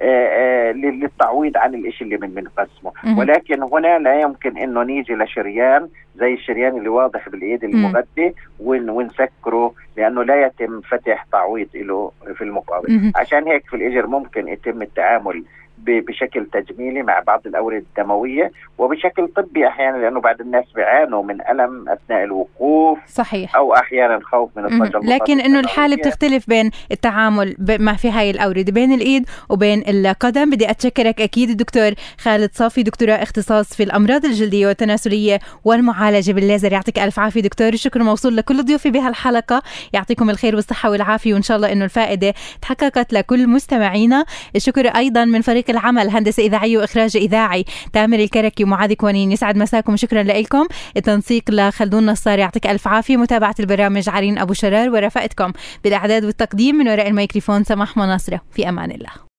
آه، 0.03 0.68
آه، 0.68 0.72
للتعويض 0.72 1.57
عن 1.57 1.74
الشيء 1.74 2.03
اللي 2.07 2.16
من 2.16 2.34
بنقسمه 2.34 2.92
ولكن 3.18 3.62
هنا 3.62 3.98
لا 3.98 4.20
يمكن 4.20 4.59
إنه 4.59 4.82
نيجي 4.82 5.14
لشريان 5.14 5.88
زي 6.16 6.34
الشريان 6.34 6.78
اللي 6.78 6.88
واضح 6.88 7.28
بالايد 7.28 7.64
المغذي 7.64 8.34
ونسكره 8.61 9.74
لأنه 9.96 10.22
لا 10.22 10.46
يتم 10.46 10.80
فتح 10.80 11.26
تعويض 11.32 11.68
له 11.74 12.12
في 12.34 12.44
المقابل. 12.44 13.12
عشان 13.16 13.48
هيك 13.48 13.66
في 13.66 13.76
الإجر 13.76 14.07
ممكن 14.07 14.48
يتم 14.48 14.82
التعامل 14.82 15.44
بشكل 15.86 16.46
تجميلي 16.52 17.02
مع 17.02 17.20
بعض 17.26 17.42
الاورده 17.46 17.84
الدموية 17.98 18.52
وبشكل 18.78 19.28
طبي 19.28 19.68
أحيانا 19.68 19.96
لأنه 19.96 20.20
بعض 20.20 20.40
الناس 20.40 20.64
بيعانوا 20.74 21.22
من 21.22 21.40
ألم 21.50 21.88
أثناء 21.88 22.24
الوقوف 22.24 22.98
صحيح. 23.06 23.56
أو 23.56 23.74
أحيانا 23.74 24.20
خوف 24.24 24.50
من 24.56 24.64
التجلطات 24.64 25.04
لكن 25.04 25.40
إنه 25.40 25.60
الحالة 25.60 25.96
بتختلف 25.96 26.48
بين 26.48 26.70
التعامل 26.92 27.56
ما 27.80 27.92
في 27.92 28.10
هاي 28.10 28.30
الاورده 28.30 28.72
بين 28.72 28.92
الإيد 28.92 29.26
وبين 29.48 29.82
القدم. 29.88 30.50
بدي 30.50 30.70
أتشكرك 30.70 31.20
أكيد 31.20 31.50
الدكتور 31.50 31.92
خالد 32.18 32.50
صافي 32.52 32.82
دكتوراه 32.82 33.22
اختصاص 33.22 33.76
في 33.76 33.82
الأمراض 33.82 34.24
الجلدية 34.24 34.66
والتناسلية 34.66 35.38
والمعالجة 35.64 36.32
بالليزر. 36.32 36.72
يعطيك 36.72 36.98
ألف 36.98 37.18
عافية 37.18 37.40
دكتور 37.40 37.68
الشكر 37.68 38.02
موصول 38.02 38.36
لكل 38.36 38.62
ضيوفي 38.64 38.90
بهالحلقة. 38.90 39.62
يعطيكم 39.92 40.30
الخير 40.30 40.56
والصحة 40.56 40.90
والعافية 40.90 41.34
وإن 41.34 41.42
شاء 41.42 41.56
الله 41.56 41.72
إنه 41.72 41.84
الفائدة 41.84 42.34
تحققت 42.62 43.12
لكل 43.12 43.48
مستمعينا. 43.48 44.24
الشكر 44.56 44.86
أيضا 44.86 45.24
من 45.24 45.40
فريق 45.40 45.69
العمل 45.70 46.10
هندسة 46.10 46.42
إذاعية 46.42 46.78
وإخراج 46.78 47.16
إذاعي. 47.16 47.64
تامر 47.92 48.18
الكركي 48.18 48.64
ومعاذ 48.64 48.92
كوانين 48.92 49.32
يسعد 49.32 49.56
مساكم 49.56 49.96
شكرا 49.96 50.22
لكم 50.22 50.66
التنسيق 50.96 51.50
لخلدون 51.50 52.06
نصار 52.06 52.38
يعطيك 52.38 52.66
ألف 52.66 52.88
عافية. 52.88 53.16
متابعة 53.16 53.54
البرامج 53.60 54.08
عرين 54.08 54.38
أبو 54.38 54.52
شرار. 54.52 54.90
ورفقتكم 54.90 55.52
بالإعداد 55.84 56.24
والتقديم 56.24 56.76
من 56.76 56.88
وراء 56.88 57.08
الميكروفون 57.08 57.64
سماح 57.64 57.96
مناصرة. 57.96 58.40
في 58.52 58.68
أمان 58.68 58.90
الله. 58.90 59.29